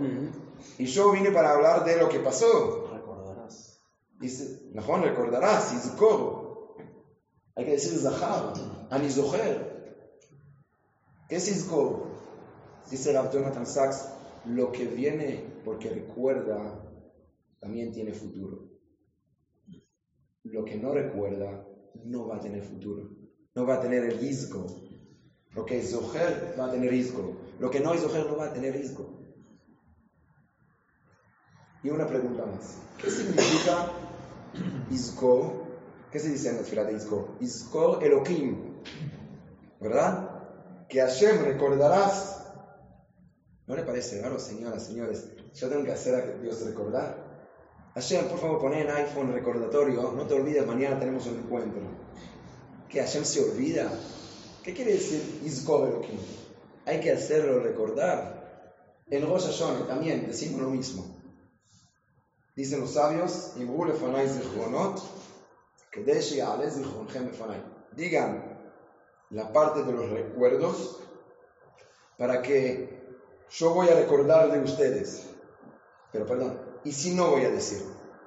Y 0.77 0.86
yo 0.86 1.12
vine 1.12 1.32
para 1.32 1.54
hablar 1.54 1.84
de 1.84 1.97
lo 1.97 2.08
que 2.10 2.19
pasó. 2.19 2.89
Recordarás. 2.93 3.82
Dice, 4.19 4.69
mejor 4.73 5.01
recordarás, 5.01 5.73
Isgo. 5.73 6.75
Hay 7.56 7.65
que 7.65 7.71
decir 7.71 7.99
Zahar, 7.99 8.54
Anizoher. 8.91 9.71
¿Qué 11.27 11.38
es 11.38 11.47
Isgo? 11.47 12.11
Dice 12.89 13.13
Rav 13.13 13.31
Jonathan 13.31 13.65
Sachs, 13.65 14.07
lo 14.45 14.71
que 14.71 14.85
viene 14.85 15.43
porque 15.63 15.89
recuerda 15.89 16.81
también 17.59 17.91
tiene 17.91 18.13
futuro. 18.13 18.69
Lo 20.43 20.65
que 20.65 20.77
no 20.77 20.93
recuerda 20.93 21.65
no 22.03 22.27
va 22.27 22.37
a 22.37 22.39
tener 22.39 22.63
futuro. 22.63 23.09
No 23.53 23.65
va 23.65 23.75
a 23.75 23.81
tener 23.81 24.03
el 24.05 24.23
isgo. 24.23 24.65
Lo 25.53 25.65
que 25.65 25.79
es 25.79 25.91
Zoher 25.91 26.55
va 26.59 26.67
a 26.67 26.71
tener 26.71 26.93
isgo. 26.93 27.37
Lo 27.59 27.69
que 27.69 27.79
no 27.79 27.93
es 27.93 28.01
Zoher 28.01 28.25
no 28.25 28.37
va 28.37 28.47
a 28.47 28.53
tener 28.53 28.75
isgo. 28.75 29.19
Y 31.83 31.89
una 31.89 32.07
pregunta 32.07 32.45
más. 32.45 32.77
¿Qué 33.01 33.09
significa 33.09 33.91
isgo? 34.91 35.67
¿Qué 36.11 36.19
se 36.19 36.29
dice 36.29 36.49
en 36.49 36.57
la 36.57 36.63
fila 36.63 36.83
de 36.85 36.93
isgo? 36.93 37.37
Isgo 37.39 37.99
Elohim. 38.01 38.81
¿Verdad? 39.79 40.87
Que 40.89 41.01
Hashem 41.01 41.43
recordarás 41.43 42.40
¿No 43.71 43.77
le 43.77 43.84
parece 43.84 44.21
raro, 44.21 44.38
señoras, 44.38 44.86
señores? 44.86 45.29
Yo 45.55 45.69
tengo 45.69 45.86
que 45.86 45.93
hacer 45.93 46.13
a 46.13 46.27
Dios 46.41 46.60
recordar. 46.65 47.15
Hashem, 47.93 48.27
por 48.27 48.38
favor, 48.38 48.60
poné 48.60 48.81
en 48.81 48.89
iPhone 48.89 49.31
recordatorio. 49.31 50.12
No 50.12 50.27
te 50.27 50.34
olvides, 50.34 50.67
mañana 50.67 50.99
tenemos 50.99 51.25
un 51.27 51.38
encuentro. 51.38 51.79
¿Que 52.89 52.99
Hashem 52.99 53.23
se 53.23 53.41
olvida? 53.41 53.89
¿Qué 54.62 54.73
quiere 54.73 54.91
decir 54.91 55.39
Izkoberokim? 55.45 56.19
Hay 56.86 56.99
que 56.99 57.13
hacerlo 57.13 57.62
recordar. 57.62 59.05
En 59.10 59.25
Rosh 59.25 59.45
Hashanah 59.45 59.88
también 59.88 60.27
decimos 60.27 60.62
lo 60.62 60.69
mismo. 60.69 61.05
Dicen 62.57 62.81
los 62.81 62.91
sabios, 62.91 63.53
Digan 67.95 68.69
la 69.29 69.53
parte 69.53 69.84
de 69.84 69.93
los 69.93 70.10
recuerdos 70.10 70.99
para 72.17 72.41
que 72.41 72.90
yo 73.51 73.73
voy 73.73 73.89
a 73.89 73.95
recordar 73.95 74.51
de 74.51 74.59
ustedes. 74.59 75.29
Pero 76.11 76.25
perdón, 76.25 76.59
¿y 76.83 76.91
si 76.91 77.13
no 77.13 77.31
voy 77.31 77.45
a 77.45 77.49
decir? 77.49 77.81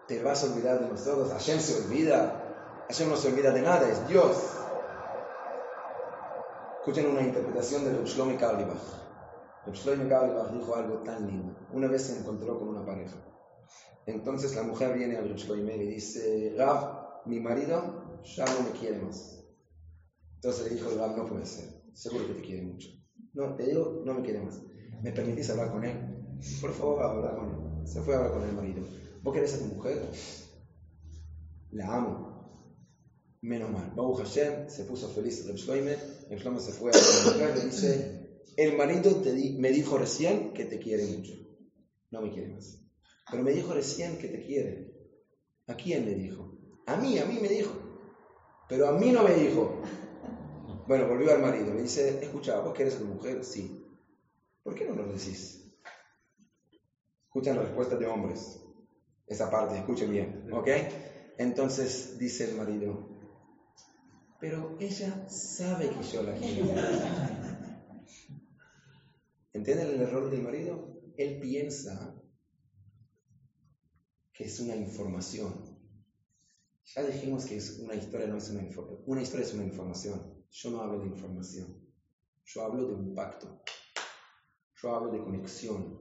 ¿Te 0.07 0.23
vas 0.23 0.45
a 0.45 0.53
olvidar 0.53 0.81
de 0.81 0.89
nosotros? 0.89 1.33
Hashem 1.33 1.59
se 1.61 1.85
olvida. 1.85 2.85
Hashem 2.89 3.09
no 3.09 3.17
se 3.17 3.29
olvida 3.29 3.51
de 3.51 3.63
nada, 3.63 3.89
es 3.89 4.07
Dios. 4.07 4.37
Escuchen 6.81 7.07
una 7.07 7.23
interpretación 7.23 7.85
de 7.85 8.05
Shlomi 8.05 8.37
Karlibach. 8.37 8.77
Reb 9.65 9.75
Shlomi 9.75 10.09
Karlibach 10.09 10.51
dijo 10.53 10.77
algo 10.77 10.99
tan 10.99 11.27
lindo. 11.27 11.57
Una 11.73 11.89
vez 11.89 12.03
se 12.03 12.19
encontró 12.19 12.59
con 12.59 12.69
una 12.69 12.85
pareja. 12.85 13.17
Entonces 14.05 14.55
la 14.55 14.63
mujer 14.63 14.95
viene 14.95 15.17
a 15.17 15.23
Shlomi 15.23 15.73
y 15.73 15.89
dice, 15.89 16.55
Rav, 16.59 17.23
mi 17.25 17.41
marido 17.41 18.21
ya 18.23 18.45
no 18.45 18.61
me 18.61 18.79
quiere 18.79 18.99
más. 18.99 19.43
Entonces 20.35 20.65
le 20.71 20.77
dijo, 20.77 20.91
Rav, 20.99 21.17
no 21.17 21.25
puede 21.25 21.47
ser. 21.47 21.83
Seguro 21.95 22.27
que 22.27 22.35
te 22.35 22.43
quiere 22.43 22.63
mucho. 22.63 22.89
No, 23.33 23.57
te 23.57 23.63
digo, 23.63 24.03
no 24.05 24.13
me 24.13 24.23
quiere 24.23 24.41
más. 24.41 24.61
¿Me 25.05 25.13
permitís 25.13 25.51
hablar 25.51 25.71
con 25.71 25.85
él? 25.85 25.93
Por 26.63 26.73
favor, 26.73 27.03
habla 27.03 27.37
con 27.37 27.51
él. 27.51 27.87
Se 27.87 28.01
fue 28.01 28.15
a 28.15 28.17
hablar 28.17 28.33
con 28.33 28.49
el 28.49 28.55
marido. 28.55 28.83
¿Vos 29.23 29.35
querés 29.35 29.55
a 29.55 29.59
tu 29.59 29.67
mujer? 29.67 30.01
La 31.73 31.95
amo. 31.95 32.75
Menos 33.43 33.71
mal. 33.71 33.93
Babu 33.95 34.15
Hashem 34.15 34.71
se 34.71 34.85
puso 34.85 35.11
feliz. 35.11 35.47
El 35.47 35.57
Shloime, 35.57 35.95
el 36.31 36.59
se 36.59 36.73
fue 36.73 36.91
a 36.91 36.95
la 36.95 37.33
mujer 37.33 37.51
y 37.55 37.59
le 37.59 37.65
dice, 37.67 38.41
el 38.57 38.79
marido 38.79 39.17
te 39.17 39.35
me 39.59 39.73
dijo 39.73 39.99
recién 39.99 40.55
que 40.55 40.65
te 40.65 40.79
quiere 40.79 41.05
mucho. 41.05 41.35
No 42.11 42.23
me 42.23 42.31
quiere 42.31 42.55
más. 42.55 42.79
Pero 43.31 43.43
me 43.43 43.53
dijo 43.53 43.75
recién 43.75 44.17
que 44.17 44.29
te 44.29 44.43
quiere. 44.43 44.91
¿A 45.67 45.75
quién 45.75 46.07
le 46.07 46.15
dijo? 46.15 46.51
A 46.87 46.97
mí, 46.97 47.19
a 47.19 47.27
mí 47.27 47.39
me 47.43 47.49
dijo. 47.49 47.75
Pero 48.71 48.89
a 48.89 48.93
mí 48.93 49.11
no 49.13 49.23
me 49.23 49.35
dijo. 49.35 49.83
Bueno, 50.89 51.09
volvió 51.09 51.31
al 51.31 51.43
marido. 51.43 51.75
Le 51.75 51.83
dice, 51.83 52.25
escucha, 52.25 52.59
¿vos 52.61 52.73
querés 52.73 52.95
a 52.95 53.01
tu 53.01 53.05
mujer? 53.05 53.45
Sí. 53.45 53.84
¿Por 54.65 54.75
qué 54.75 54.87
no 54.87 54.95
lo 54.95 55.07
decís? 55.07 55.63
Escuchen 57.27 57.57
la 57.57 57.63
respuesta 57.63 57.97
de 57.97 58.07
hombres. 58.07 58.59
Esa 59.27 59.51
parte, 59.51 59.77
escuchen 59.77 60.11
bien, 60.11 60.49
¿ok? 60.53 60.69
Entonces 61.39 62.19
dice 62.19 62.45
el 62.45 62.55
marido, 62.55 63.07
pero 64.41 64.77
ella 64.81 65.27
sabe 65.29 65.89
que 65.89 66.03
yo 66.03 66.23
la 66.23 66.35
quiero. 66.35 66.67
¿Entienden 69.53 69.89
el 69.89 70.01
error 70.01 70.29
del 70.31 70.43
marido? 70.43 70.87
Él 71.17 71.39
piensa 71.39 72.15
que 74.33 74.45
es 74.45 74.61
una 74.61 74.75
información. 74.75 75.63
Ya 76.95 77.03
dijimos 77.03 77.45
que 77.45 77.57
es 77.57 77.79
una 77.79 77.95
historia 77.95 78.27
no 78.27 78.37
es 78.37 78.49
una 78.49 78.63
información. 78.63 79.03
Una 79.07 79.23
historia 79.23 79.47
es 79.47 79.53
una 79.53 79.65
información. 79.65 80.45
Yo 80.51 80.71
no 80.71 80.81
hablo 80.83 80.99
de 80.99 81.07
información. 81.07 81.75
Yo 82.45 82.63
hablo 82.63 82.85
de 82.85 82.93
un 82.93 83.15
pacto. 83.15 83.61
Hablo 84.87 85.11
de 85.11 85.23
conexión. 85.23 85.99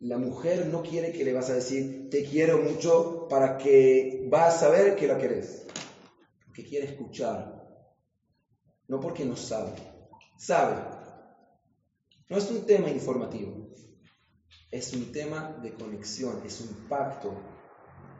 La 0.00 0.16
mujer 0.16 0.66
no 0.66 0.82
quiere 0.82 1.12
que 1.12 1.24
le 1.24 1.32
vas 1.32 1.50
a 1.50 1.54
decir, 1.54 2.08
te 2.08 2.24
quiero 2.24 2.58
mucho, 2.58 3.26
para 3.28 3.58
que 3.58 4.28
va 4.32 4.46
a 4.46 4.50
saber 4.50 4.94
que 4.94 5.08
la 5.08 5.18
querés. 5.18 5.66
Que 6.54 6.64
quiere 6.64 6.86
escuchar. 6.86 7.66
No 8.86 9.00
porque 9.00 9.24
no 9.24 9.36
sabe. 9.36 9.72
Sabe. 10.36 10.76
No 12.28 12.36
es 12.36 12.48
un 12.50 12.64
tema 12.64 12.90
informativo. 12.90 13.68
Es 14.70 14.92
un 14.92 15.10
tema 15.10 15.58
de 15.62 15.72
conexión, 15.72 16.42
es 16.44 16.60
un 16.60 16.88
pacto. 16.88 17.32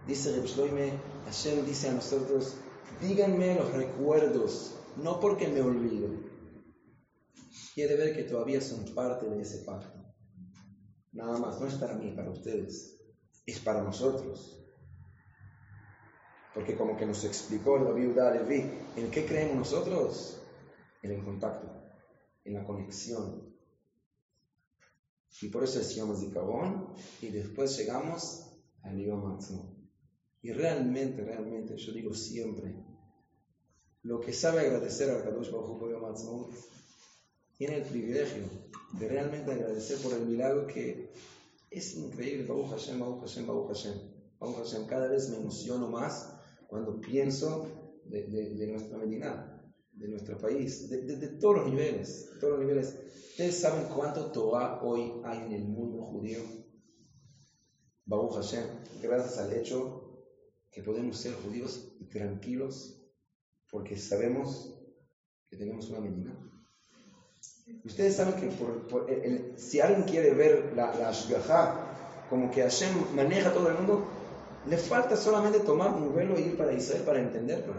Dice 0.07 0.33
Reb 0.33 0.47
Shloime, 0.47 0.92
Hashem 1.27 1.64
dice 1.66 1.90
a 1.90 1.92
nosotros, 1.92 2.57
díganme 3.03 3.55
los 3.55 3.71
recuerdos, 3.73 4.75
no 4.97 5.21
porque 5.21 5.49
me 5.49 5.61
olvido. 5.61 6.09
Quiere 7.78 7.94
ver 7.94 8.12
que 8.12 8.24
todavía 8.24 8.60
son 8.60 8.92
parte 8.92 9.30
de 9.30 9.40
ese 9.40 9.58
pacto. 9.58 9.96
Nada 11.12 11.38
más, 11.38 11.60
no 11.60 11.68
es 11.68 11.74
para 11.74 11.94
mí, 11.94 12.10
para 12.10 12.28
ustedes, 12.28 12.98
es 13.46 13.60
para 13.60 13.84
nosotros. 13.84 14.60
Porque 16.52 16.76
como 16.76 16.96
que 16.96 17.06
nos 17.06 17.22
explicó 17.22 17.76
el 17.76 17.94
viuda 17.94 18.32
Levi, 18.32 18.68
¿en 18.96 19.12
qué 19.12 19.24
creemos 19.24 19.58
nosotros? 19.58 20.42
En 21.04 21.12
el 21.12 21.22
contacto, 21.22 21.70
en 22.44 22.54
la 22.54 22.64
conexión. 22.64 23.48
Y 25.40 25.46
por 25.46 25.62
eso 25.62 25.78
decíamos 25.78 26.18
Zikabón 26.18 26.92
y 27.22 27.28
después 27.28 27.78
llegamos 27.78 28.58
al 28.82 28.98
Yom. 28.98 29.38
Y 30.42 30.50
realmente, 30.50 31.22
realmente, 31.22 31.76
yo 31.76 31.92
digo 31.92 32.12
siempre, 32.12 32.74
lo 34.02 34.18
que 34.18 34.32
sabe 34.32 34.62
agradecer 34.62 35.10
al 35.10 35.22
Kadosh 35.22 35.52
Baruj 35.52 35.80
Hu 35.80 36.50
tiene 37.59 37.79
el 37.79 37.83
privilegio 37.83 38.44
de 38.92 39.09
realmente 39.09 39.51
agradecer 39.51 39.99
por 39.99 40.14
el 40.14 40.27
milagro 40.27 40.66
que 40.68 41.12
es 41.71 41.97
increíble. 41.97 42.47
Baruch 42.47 42.71
Hashem, 42.71 43.01
Baruch 43.01 43.21
Hashem, 43.23 43.47
Baruch 43.47 43.68
Hashem. 43.68 43.94
Baruch 44.38 44.57
Hashem. 44.59 44.87
Cada 44.87 45.09
vez 45.09 45.29
me 45.29 45.38
emociono 45.38 45.88
más 45.88 46.38
cuando 46.68 47.01
pienso 47.01 48.01
de, 48.05 48.66
nuestra 48.68 48.97
Medina, 48.99 49.61
de 49.92 50.09
nuestro 50.09 50.38
país, 50.38 50.88
de, 50.88 51.29
todos 51.40 51.57
los 51.57 51.71
niveles, 51.71 52.31
todos 52.40 52.55
los 52.55 52.61
niveles. 52.61 52.97
¿Ustedes 53.31 53.61
saben 53.61 53.88
cuánto 53.94 54.31
Torah 54.31 54.81
hoy 54.83 55.21
hay 55.25 55.38
en 55.47 55.53
el 55.53 55.64
mundo 55.64 56.05
judío? 56.05 56.40
Baruch 58.07 58.35
Hashem, 58.35 58.64
gracias 59.03 59.37
al 59.38 59.53
hecho 59.53 60.25
que 60.71 60.83
podemos 60.83 61.18
ser 61.18 61.35
judíos 61.35 61.92
y 61.99 62.05
tranquilos 62.05 63.05
porque 63.71 63.97
sabemos 63.97 64.81
que 65.51 65.57
tenemos 65.57 65.90
una 65.90 66.01
Medina. 66.01 66.58
Ustedes 67.85 68.16
saben 68.16 68.35
que 68.35 69.54
si 69.57 69.81
alguien 69.81 70.02
quiere 70.04 70.35
ver 70.35 70.72
la, 70.74 70.94
la 70.94 71.09
Ashgaha, 71.09 72.26
como 72.28 72.50
que 72.50 72.62
Hashem 72.62 73.14
maneja 73.14 73.52
todo 73.52 73.68
el 73.68 73.74
mundo, 73.74 74.07
le 74.66 74.76
falta 74.76 75.16
solamente 75.16 75.61
tomar 75.61 75.94
un 75.94 76.12
vuelo 76.12 76.37
e 76.37 76.42
ir 76.42 76.57
para 76.57 76.72
Israel 76.72 77.02
para 77.02 77.20
entenderlo. 77.20 77.74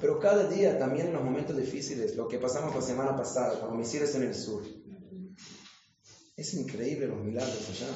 Pero 0.00 0.18
cada 0.18 0.48
día, 0.48 0.78
también 0.78 1.08
en 1.08 1.12
los 1.14 1.22
momentos 1.22 1.56
difíciles, 1.56 2.16
lo 2.16 2.28
que 2.28 2.38
pasamos 2.38 2.74
la 2.74 2.82
semana 2.82 3.16
pasada, 3.16 3.60
con 3.60 3.76
misiles 3.76 4.14
en 4.14 4.24
el 4.24 4.34
sur, 4.34 4.62
es 6.36 6.54
increíble 6.54 7.06
los 7.06 7.20
milagros 7.20 7.68
allá. 7.70 7.88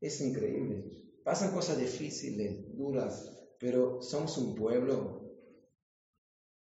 Es 0.00 0.20
increíble. 0.20 0.84
Pasan 1.22 1.52
cosas 1.52 1.78
difíciles, 1.78 2.76
duras, 2.76 3.38
pero 3.60 4.00
somos 4.02 4.36
un 4.38 4.54
pueblo 4.54 5.28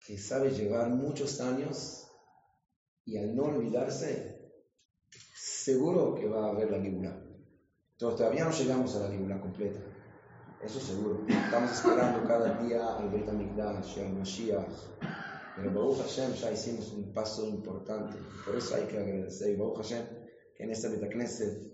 que 0.00 0.18
sabe 0.18 0.50
llevar 0.50 0.88
muchos 0.90 1.40
años 1.40 2.05
y 3.06 3.16
al 3.16 3.34
no 3.34 3.44
olvidarse, 3.44 4.50
seguro 5.34 6.14
que 6.14 6.28
va 6.28 6.46
a 6.46 6.50
haber 6.50 6.70
la 6.70 6.82
Gibula. 6.82 7.22
Todavía 7.96 8.44
no 8.44 8.50
llegamos 8.50 8.94
a 8.96 9.00
la 9.00 9.10
Gibula 9.10 9.40
completa, 9.40 9.80
eso 10.62 10.80
seguro. 10.80 11.24
Estamos 11.28 11.70
esperando 11.70 12.26
cada 12.26 12.62
día 12.62 12.96
al 12.96 13.10
Beit 13.10 13.28
HaMikdash, 13.28 14.00
al 14.00 14.14
Mashiach. 14.14 14.72
Pero 15.54 15.72
Baruch 15.72 15.98
Hashem 15.98 16.32
ya 16.34 16.52
hicimos 16.52 16.92
un 16.92 17.12
paso 17.12 17.46
importante. 17.46 18.18
Por 18.44 18.56
eso 18.56 18.74
hay 18.74 18.84
que 18.84 18.98
agradecer. 18.98 19.50
Y 19.50 19.56
Baruch 19.56 19.76
Hashem, 19.76 20.04
que 20.56 20.64
en 20.64 20.70
esta 20.70 20.88
Beit 20.88 21.10
Knesset 21.12 21.72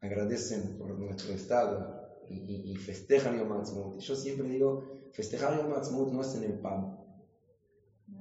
agradecen 0.00 0.76
por 0.76 0.98
nuestro 0.98 1.32
estado 1.32 2.06
y, 2.28 2.74
festejan 2.76 3.38
Yom 3.38 3.52
Ha'atzmaut. 3.52 3.98
Yo 4.00 4.16
siempre 4.16 4.48
digo, 4.48 4.82
festejar 5.12 5.56
Yom 5.56 5.72
Ha'atzmaut 5.72 6.12
no 6.12 6.22
es 6.22 6.34
en 6.34 6.44
el 6.44 6.58
pub. 6.58 6.98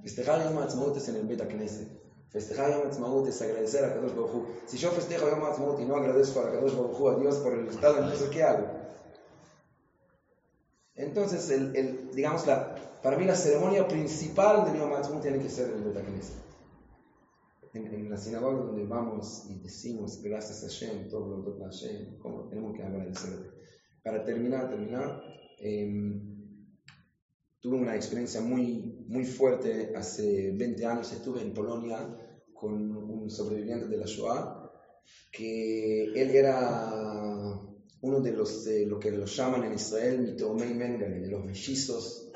Festejar 0.04 0.44
Yom 0.44 0.96
es 0.96 1.10
en 1.10 1.16
el 1.16 1.26
Beit 1.26 1.42
Knesset. 1.42 2.05
Festejar 2.32 2.72
Yom 2.72 2.84
Ha'atzmaut 2.84 3.28
es 3.28 3.42
agradecer 3.42 3.86
a 3.86 3.94
Kadosh 3.94 4.14
Baruj. 4.14 4.46
Si 4.66 4.78
yo 4.78 4.92
festejo 4.92 5.30
Yom 5.30 5.44
Ha'atzmaut 5.44 5.80
y 5.80 5.86
no 5.86 5.96
agradezco 5.96 6.42
a 6.42 6.52
Kadosh 6.52 6.76
Baruj 6.76 7.10
a 7.10 7.20
Dios 7.20 7.38
por 7.38 7.54
el 7.54 7.68
estado, 7.68 8.00
entonces 8.00 8.30
¿qué 8.30 8.44
hago? 8.44 8.68
Entonces, 10.96 11.50
el, 11.50 11.76
el, 11.76 12.12
digamos, 12.12 12.48
la, 12.48 12.76
para 13.02 13.18
mí 13.18 13.26
la 13.26 13.36
ceremonia 13.36 13.88
principal 13.88 14.66
del 14.66 14.80
Yom 14.80 14.94
Ha'atzmaut 14.94 15.22
tiene 15.22 15.40
que 15.40 15.50
ser 15.50 15.70
el 15.70 15.84
Knesset. 15.84 16.44
En, 17.74 17.88
en, 17.88 18.10
la 18.10 18.18
sinagoga 18.18 18.64
donde 18.64 18.86
vamos 18.86 19.46
y 19.50 19.60
decimos 19.60 20.22
gracias 20.22 20.64
a 20.64 20.68
Hashem, 20.68 21.10
todo 21.10 21.38
lo 21.38 21.58
que 21.58 21.64
Hashem, 21.64 22.18
como 22.20 22.48
tenemos 22.48 22.74
que 22.74 22.84
agradecer. 22.84 23.52
Para 24.04 24.24
terminar, 24.24 24.70
terminar, 24.70 25.22
eh, 25.60 26.35
tuve 27.66 27.78
una 27.78 27.96
experiencia 27.96 28.42
muy, 28.42 28.96
muy 29.08 29.26
fuerte 29.26 29.92
hace 29.96 30.52
20 30.52 30.86
años, 30.86 31.12
estuve 31.12 31.42
en 31.42 31.52
Polonia 31.52 31.98
con 32.54 32.96
un 32.96 33.28
sobreviviente 33.28 33.88
de 33.88 33.98
la 33.98 34.06
Shoah, 34.06 34.72
que 35.32 36.14
él 36.14 36.30
era 36.30 37.60
uno 38.02 38.20
de 38.20 38.32
los, 38.34 38.66
de 38.66 38.86
lo 38.86 39.00
que 39.00 39.10
lo 39.10 39.26
llaman 39.26 39.64
en 39.64 39.74
Israel 39.74 40.20
Mitomei 40.20 40.76
Mengele, 40.76 41.22
de 41.22 41.28
los 41.28 41.44
mellizos, 41.44 42.30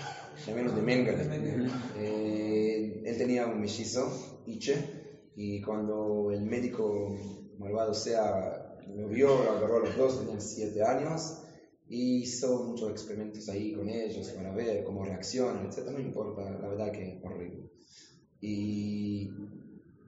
gemelos 0.43 0.75
de 0.75 0.81
Mengele. 0.81 1.69
Eh, 1.99 3.03
él 3.05 3.17
tenía 3.19 3.45
un 3.45 3.61
mellizo, 3.61 4.41
Iche, 4.47 5.31
y 5.35 5.61
cuando 5.61 6.31
el 6.31 6.41
médico 6.41 7.15
malvado 7.59 7.93
sea 7.93 8.79
lo 8.95 9.07
vio, 9.07 9.43
lo 9.43 9.51
agarró 9.51 9.77
a 9.77 9.79
los 9.81 9.95
dos, 9.95 10.19
tenían 10.21 10.41
7 10.41 10.81
años, 10.81 11.43
y 11.89 12.21
hizo 12.21 12.63
muchos 12.65 12.91
experimentos 12.91 13.49
ahí 13.49 13.73
con 13.73 13.89
ellos 13.89 14.29
para 14.29 14.53
ver 14.53 14.83
cómo 14.83 15.03
reaccionan, 15.03 15.65
etc. 15.65 15.89
No 15.91 15.99
importa, 15.99 16.43
la 16.43 16.67
verdad 16.67 16.91
que 16.91 17.17
es 17.17 17.25
horrible. 17.25 17.71
Y, 18.39 19.31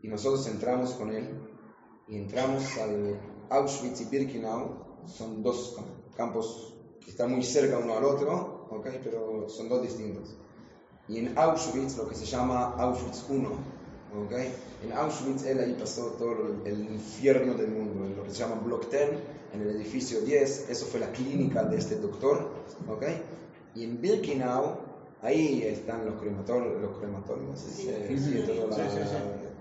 y 0.01 0.07
nosotros 0.07 0.47
entramos 0.47 0.93
con 0.93 1.11
él 1.11 1.27
y 2.07 2.17
entramos 2.17 2.77
al 2.77 3.19
Auschwitz 3.49 4.01
y 4.01 4.05
Birkenau, 4.05 5.05
son 5.07 5.41
dos 5.41 5.75
campos 6.15 6.77
que 7.03 7.09
están 7.09 7.31
muy 7.31 7.43
cerca 7.43 7.79
uno 7.79 7.97
al 7.97 8.03
otro, 8.03 8.67
¿okay? 8.69 9.01
pero 9.03 9.49
son 9.49 9.67
dos 9.67 9.81
distintos. 9.81 10.37
Y 11.07 11.17
en 11.17 11.37
Auschwitz, 11.37 11.97
lo 11.97 12.07
que 12.07 12.15
se 12.15 12.25
llama 12.25 12.75
Auschwitz 12.77 13.25
I, 13.29 13.80
¿okay? 14.25 14.53
en 14.83 14.93
Auschwitz 14.93 15.45
él 15.45 15.59
ahí 15.59 15.75
pasó 15.79 16.07
todo 16.17 16.33
el 16.65 16.91
infierno 16.91 17.53
del 17.53 17.69
mundo, 17.71 18.15
lo 18.15 18.23
que 18.23 18.31
se 18.31 18.37
llama 18.37 18.55
Block 18.55 18.89
10, 18.89 19.09
en 19.53 19.61
el 19.61 19.69
edificio 19.75 20.21
10, 20.21 20.69
eso 20.69 20.85
fue 20.85 20.99
la 20.99 21.11
clínica 21.11 21.63
de 21.63 21.77
este 21.77 21.95
doctor, 21.95 22.49
¿ok? 22.87 23.03
Y 23.75 23.83
en 23.83 24.01
Birkenau, 24.01 24.77
ahí 25.21 25.63
están 25.63 26.05
los 26.05 26.19
crematorios, 26.19 26.81
los 26.81 26.97
crematorios, 26.97 27.59
¿sí? 27.59 27.89
Sí, 28.07 28.19
sí, 28.19 28.43
toda 28.45 28.77
la, 28.77 28.89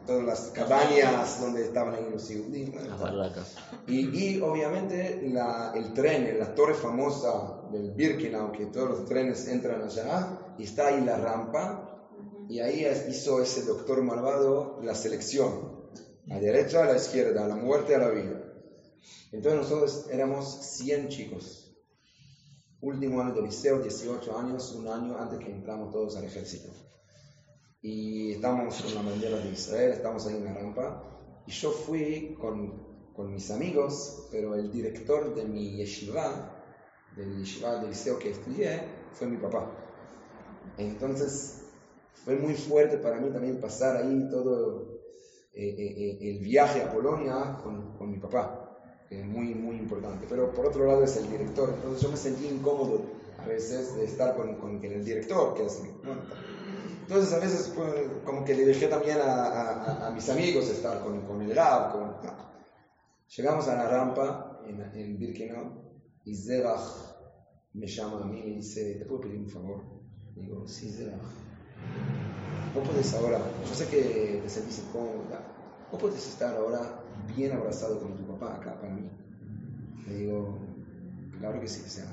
todas 0.07 0.25
las 0.25 0.41
cabañas 0.53 1.41
donde 1.41 1.63
estaban 1.63 1.95
ahí 1.95 2.09
los 2.11 2.27
judíos. 2.27 2.75
Las 2.89 3.01
barracas. 3.01 3.57
Y, 3.87 4.09
y 4.09 4.41
obviamente 4.41 5.21
la, 5.33 5.73
el 5.75 5.93
tren, 5.93 6.39
la 6.39 6.55
torre 6.55 6.75
famosa 6.75 7.61
del 7.71 7.91
Birkenau, 7.93 8.53
que 8.53 8.67
todos 8.67 8.91
los 8.91 9.07
trenes 9.07 9.47
entran 9.49 9.83
allá, 9.83 10.39
y 10.59 10.65
está 10.65 10.89
ahí 10.89 11.01
la 11.05 11.17
rampa, 11.19 11.90
y 12.51 12.59
ahí 12.59 12.85
hizo 13.09 13.41
ese 13.41 13.63
doctor 13.63 14.03
malvado 14.03 14.81
la 14.83 14.97
selección, 14.97 15.89
a 16.29 16.35
la 16.35 16.41
derecha, 16.41 16.83
a 16.83 16.87
la 16.87 16.97
izquierda, 16.97 17.45
a 17.45 17.49
la 17.49 17.55
muerte, 17.55 17.95
a 17.95 17.99
la 17.99 18.09
vida. 18.09 18.43
Entonces 19.31 19.61
nosotros 19.61 20.07
éramos 20.11 20.47
100 20.79 21.09
chicos. 21.11 21.73
Último 22.81 23.21
año 23.21 23.35
de 23.35 23.43
liceo, 23.43 23.79
18 23.79 24.37
años, 24.37 24.73
un 24.73 24.89
año 24.89 25.17
antes 25.17 25.39
que 25.39 25.53
entramos 25.53 25.93
todos 25.93 26.17
al 26.17 26.25
ejército. 26.25 26.73
Y 27.83 28.33
estábamos 28.33 28.83
con 28.83 28.97
la 28.97 29.03
bandera 29.03 29.39
de 29.39 29.51
Israel, 29.51 29.93
estamos 29.93 30.27
ahí 30.27 30.35
en 30.35 30.45
la 30.47 30.55
rampa. 30.55 31.45
Y 31.47 31.53
yo 31.53 31.71
fui 31.71 32.37
con, 32.41 33.13
con 33.15 33.33
mis 33.33 33.49
amigos, 33.53 34.27
pero 34.33 34.57
el 34.57 34.73
director 34.73 35.37
de 35.37 35.45
mi 35.45 35.77
yeshiva, 35.77 36.65
del 37.15 37.39
yeshiva 37.39 37.77
del 37.77 37.91
liceo 37.91 38.19
que 38.19 38.31
estudié, 38.31 38.83
fue 39.13 39.29
mi 39.29 39.37
papá. 39.37 39.71
Entonces 40.79 41.60
fue 42.25 42.37
muy 42.37 42.55
fuerte 42.55 42.99
para 42.99 43.21
mí 43.21 43.31
también 43.31 43.61
pasar 43.61 43.97
ahí 43.97 44.29
todo 44.31 45.01
eh, 45.53 45.75
eh, 45.79 46.19
el 46.21 46.39
viaje 46.41 46.83
a 46.83 46.93
Polonia 46.93 47.59
con, 47.63 47.97
con 47.97 48.11
mi 48.11 48.19
papá 48.19 48.67
que 49.11 49.19
es 49.19 49.27
muy, 49.27 49.55
muy 49.57 49.77
importante. 49.77 50.27
Pero 50.29 50.53
por 50.55 50.67
otro 50.67 50.87
lado 50.87 51.03
es 51.03 51.17
el 51.17 51.29
director, 51.29 51.69
entonces 51.75 52.01
yo 52.01 52.11
me 52.11 52.17
sentí 52.17 52.47
incómodo 52.47 53.03
a 53.39 53.47
veces 53.47 53.97
de 53.97 54.05
estar 54.05 54.37
con, 54.37 54.55
con 54.57 54.83
el 54.83 55.05
director, 55.05 55.55
que 55.55 55.67
es... 55.67 55.83
Entonces 57.03 57.33
a 57.33 57.41
veces 57.41 57.73
pues, 57.75 57.93
como 58.25 58.45
que 58.45 58.55
le 58.55 58.65
dejé 58.67 58.87
también 58.87 59.19
a, 59.19 59.47
a, 59.47 60.07
a 60.07 60.11
mis 60.13 60.29
amigos 60.31 60.69
estar 60.71 61.03
con, 61.03 61.23
con 61.23 61.43
el 61.43 61.55
rap, 61.55 61.93
con... 61.93 62.15
Llegamos 63.37 63.67
a 63.67 63.75
la 63.75 63.89
rampa 63.89 64.61
en, 64.65 64.81
en 64.95 65.19
Birkenau 65.19 65.73
y 66.25 66.37
Zerach 66.37 66.81
me 67.73 67.89
llama 67.89 68.23
a 68.23 68.25
mí 68.27 68.41
y 68.41 68.51
me 68.51 68.57
dice, 68.57 68.95
¿te 68.95 69.05
puedo 69.07 69.23
pedir 69.23 69.39
un 69.41 69.49
favor? 69.49 69.83
Digo, 70.37 70.69
sí, 70.69 70.89
Zerach. 70.91 71.19
Vos 72.75 72.87
podés 72.87 73.13
ahora, 73.15 73.41
yo 73.69 73.75
sé 73.75 73.87
que 73.89 74.41
te 74.43 74.49
sentís 74.49 74.79
incómoda, 74.79 75.41
vos 75.91 76.01
podés 76.01 76.27
estar 76.29 76.55
ahora 76.55 76.81
bien 77.27 77.53
abrazado 77.53 77.99
con 77.99 78.15
tu 78.17 78.25
papá 78.25 78.55
acá 78.55 78.75
para 78.79 78.93
mí. 78.93 79.03
Le 80.07 80.15
digo, 80.15 80.55
claro 81.39 81.61
que 81.61 81.67
sí, 81.69 81.81
sea. 81.89 82.07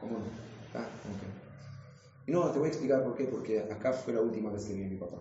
¿Cómo 0.00 0.18
no? 0.18 0.24
Ah, 0.74 0.86
ok. 1.10 2.28
Y 2.28 2.32
no, 2.32 2.50
te 2.50 2.58
voy 2.58 2.66
a 2.66 2.70
explicar 2.70 3.02
por 3.02 3.14
qué, 3.14 3.24
porque 3.24 3.60
acá 3.60 3.92
fue 3.92 4.12
la 4.12 4.20
última 4.20 4.50
vez 4.50 4.64
que 4.64 4.72
vi 4.74 4.84
a 4.84 4.88
mi 4.88 4.96
papá. 4.96 5.18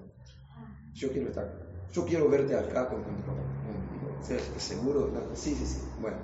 Yo 0.93 1.11
quiero 1.11 1.28
estar, 1.28 1.47
yo 1.93 2.05
quiero 2.05 2.30
verte 2.30 2.55
acá 2.55 2.88
con, 2.88 3.01
con 3.01 3.16
tu 3.16 3.24
papá. 3.24 3.41
Digo, 3.91 4.11
"¿Se- 4.24 4.59
¿seguro? 4.59 5.09
Sí, 5.36 5.55
sí, 5.55 5.66
sí. 5.66 5.80
Bueno, 5.99 6.18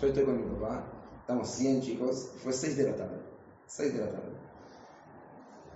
yo 0.00 0.06
estoy 0.06 0.24
con 0.24 0.36
mi 0.36 0.44
papá, 0.56 0.82
estamos 1.20 1.48
100 1.48 1.80
chicos, 1.80 2.26
fue 2.42 2.52
6 2.52 2.76
de 2.76 2.84
la 2.84 2.96
tarde. 2.96 3.18
6 3.66 3.92
de 3.92 4.00
la 4.00 4.08
tarde. 4.10 4.39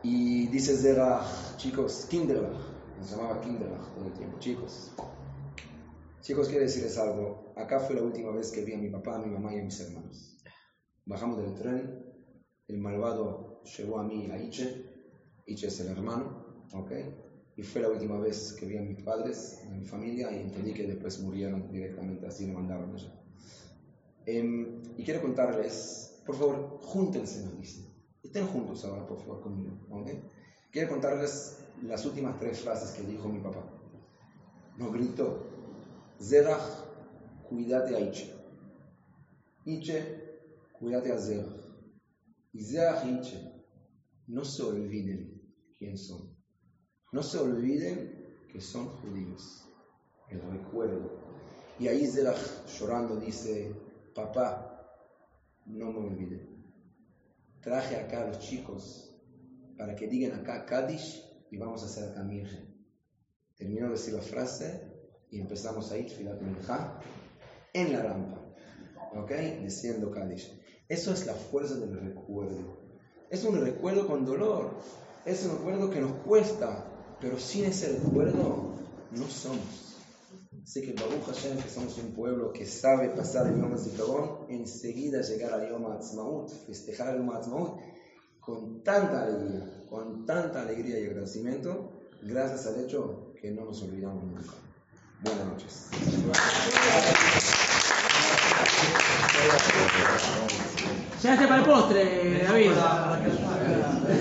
Y 0.04 0.48
dice 0.48 0.76
Zerach, 0.76 1.56
chicos, 1.56 2.06
Kinderlach, 2.10 2.60
nos 2.98 3.10
llamaba 3.10 3.40
Kinderlach 3.40 3.94
todo 3.94 4.08
el 4.08 4.12
tiempo, 4.12 4.38
chicos. 4.38 4.92
Chicos, 6.20 6.48
quiero 6.48 6.62
decirles 6.62 6.98
algo. 6.98 7.54
Acá 7.56 7.80
fue 7.80 7.96
la 7.96 8.02
última 8.02 8.30
vez 8.30 8.52
que 8.52 8.62
vi 8.66 8.74
a 8.74 8.76
mi 8.76 8.90
papá, 8.90 9.16
a 9.16 9.18
mi 9.18 9.30
mamá 9.30 9.54
y 9.54 9.60
a 9.60 9.64
mis 9.64 9.80
hermanos. 9.80 10.36
Bajamos 11.06 11.38
del 11.38 11.54
tren, 11.54 12.04
el 12.68 12.78
malvado 12.80 13.62
llevó 13.62 13.98
a 13.98 14.04
mí 14.04 14.30
a 14.30 14.38
Iche, 14.38 14.84
Iche 15.46 15.68
es 15.68 15.80
el 15.80 15.88
hermano, 15.88 16.66
¿ok? 16.74 16.92
Y 17.56 17.62
fue 17.62 17.80
la 17.80 17.88
última 17.88 18.20
vez 18.20 18.54
que 18.60 18.66
vi 18.66 18.76
a 18.76 18.82
mis 18.82 19.02
padres, 19.02 19.62
a 19.66 19.70
mi 19.70 19.86
familia, 19.86 20.30
y 20.30 20.42
entendí 20.42 20.74
que 20.74 20.86
después 20.86 21.18
murieron 21.20 21.72
directamente, 21.72 22.26
así 22.26 22.44
me 22.44 22.52
mandaron 22.52 22.92
allá. 22.92 23.10
Em, 24.26 24.82
y 24.98 25.02
quiero 25.02 25.22
contarles, 25.22 26.20
por 26.26 26.36
favor, 26.36 26.78
júntense, 26.82 27.42
nos 27.46 27.58
dice. 27.58 27.93
Estén 28.24 28.46
juntos 28.46 28.84
ahora, 28.84 29.06
por 29.06 29.18
favor, 29.18 29.42
conmigo. 29.42 29.78
Quiero 30.72 30.88
contarles 30.88 31.58
las 31.82 32.04
últimas 32.06 32.38
tres 32.40 32.60
frases 32.60 32.90
que 32.92 33.06
dijo 33.06 33.28
mi 33.28 33.38
papá. 33.38 33.62
Nos 34.78 34.92
gritó, 34.92 35.46
Zerach, 36.20 36.84
cuídate 37.48 37.94
a 37.94 38.00
Iche. 38.00 38.34
Iche, 39.66 40.40
cuídate 40.72 41.12
a 41.12 41.18
Zerach. 41.18 41.54
Y 42.52 42.62
Zerach 42.62 43.04
y 43.04 43.10
Iche, 43.10 43.64
no 44.26 44.44
se 44.44 44.62
olviden 44.62 45.54
quién 45.78 45.98
son. 45.98 46.34
No 47.12 47.22
se 47.22 47.38
olviden 47.38 48.36
que 48.50 48.60
son 48.60 48.88
judíos. 48.88 49.68
El 50.30 50.40
recuerdo. 50.50 51.20
Y 51.78 51.88
ahí 51.88 52.06
Zerach 52.06 52.66
llorando 52.66 53.16
dice, 53.16 53.76
papá, 54.14 54.80
no 55.66 55.92
me 55.92 55.98
olvide. 56.08 56.53
Traje 57.64 57.96
acá 57.96 58.22
a 58.22 58.26
los 58.26 58.40
chicos 58.40 59.10
para 59.78 59.96
que 59.96 60.06
digan 60.06 60.38
acá 60.38 60.66
Kaddish 60.66 61.24
y 61.50 61.56
vamos 61.56 61.82
a 61.82 61.86
hacer 61.86 62.10
acá. 62.10 62.62
Terminó 63.56 63.86
de 63.86 63.92
decir 63.92 64.12
la 64.12 64.20
frase 64.20 64.92
y 65.30 65.40
empezamos 65.40 65.90
a 65.90 65.96
ir 65.96 66.12
Minja 66.42 67.00
en 67.72 67.94
la 67.94 68.02
rampa. 68.02 68.54
¿Ok? 69.14 69.30
Diciendo 69.62 70.10
Kaddish. 70.10 70.60
Eso 70.90 71.14
es 71.14 71.24
la 71.24 71.32
fuerza 71.32 71.76
del 71.76 71.98
recuerdo. 71.98 72.84
Es 73.30 73.42
un 73.44 73.58
recuerdo 73.58 74.06
con 74.06 74.26
dolor. 74.26 74.78
Es 75.24 75.46
un 75.46 75.56
recuerdo 75.56 75.88
que 75.88 76.00
nos 76.00 76.12
cuesta. 76.18 76.84
Pero 77.18 77.38
sin 77.38 77.64
ese 77.64 77.98
recuerdo 77.98 78.74
no 79.10 79.26
somos. 79.26 79.93
Así 80.64 80.80
que 80.80 80.94
Baruch 80.94 81.26
Hashem, 81.26 81.58
que 81.58 81.68
somos 81.68 81.98
un 81.98 82.14
pueblo 82.14 82.50
que 82.50 82.64
sabe 82.64 83.10
pasar 83.10 83.48
el 83.48 83.60
Yom 83.60 83.74
HaZikaron, 83.74 84.46
enseguida 84.48 85.20
llegar 85.20 85.52
al 85.52 85.68
Yom 85.68 85.84
HaAtzmaut, 85.84 86.50
festejar 86.66 87.10
el 87.10 87.18
Yom 87.18 87.30
HaAtzmaut, 87.30 87.80
con 88.40 88.82
tanta 88.82 89.24
alegría, 89.24 89.84
con 89.90 90.24
tanta 90.24 90.62
alegría 90.62 90.98
y 91.00 91.06
agradecimiento, 91.06 92.08
gracias 92.22 92.66
al 92.66 92.82
hecho 92.82 93.34
que 93.38 93.50
no 93.50 93.66
nos 93.66 93.82
olvidamos 93.82 94.24
nunca. 94.24 94.54
Buenas 95.20 95.46
noches. 95.46 95.88
Llegaste 101.22 101.46
para 101.46 101.60
el 101.60 101.66
postre, 101.66 102.42
David. 102.42 102.70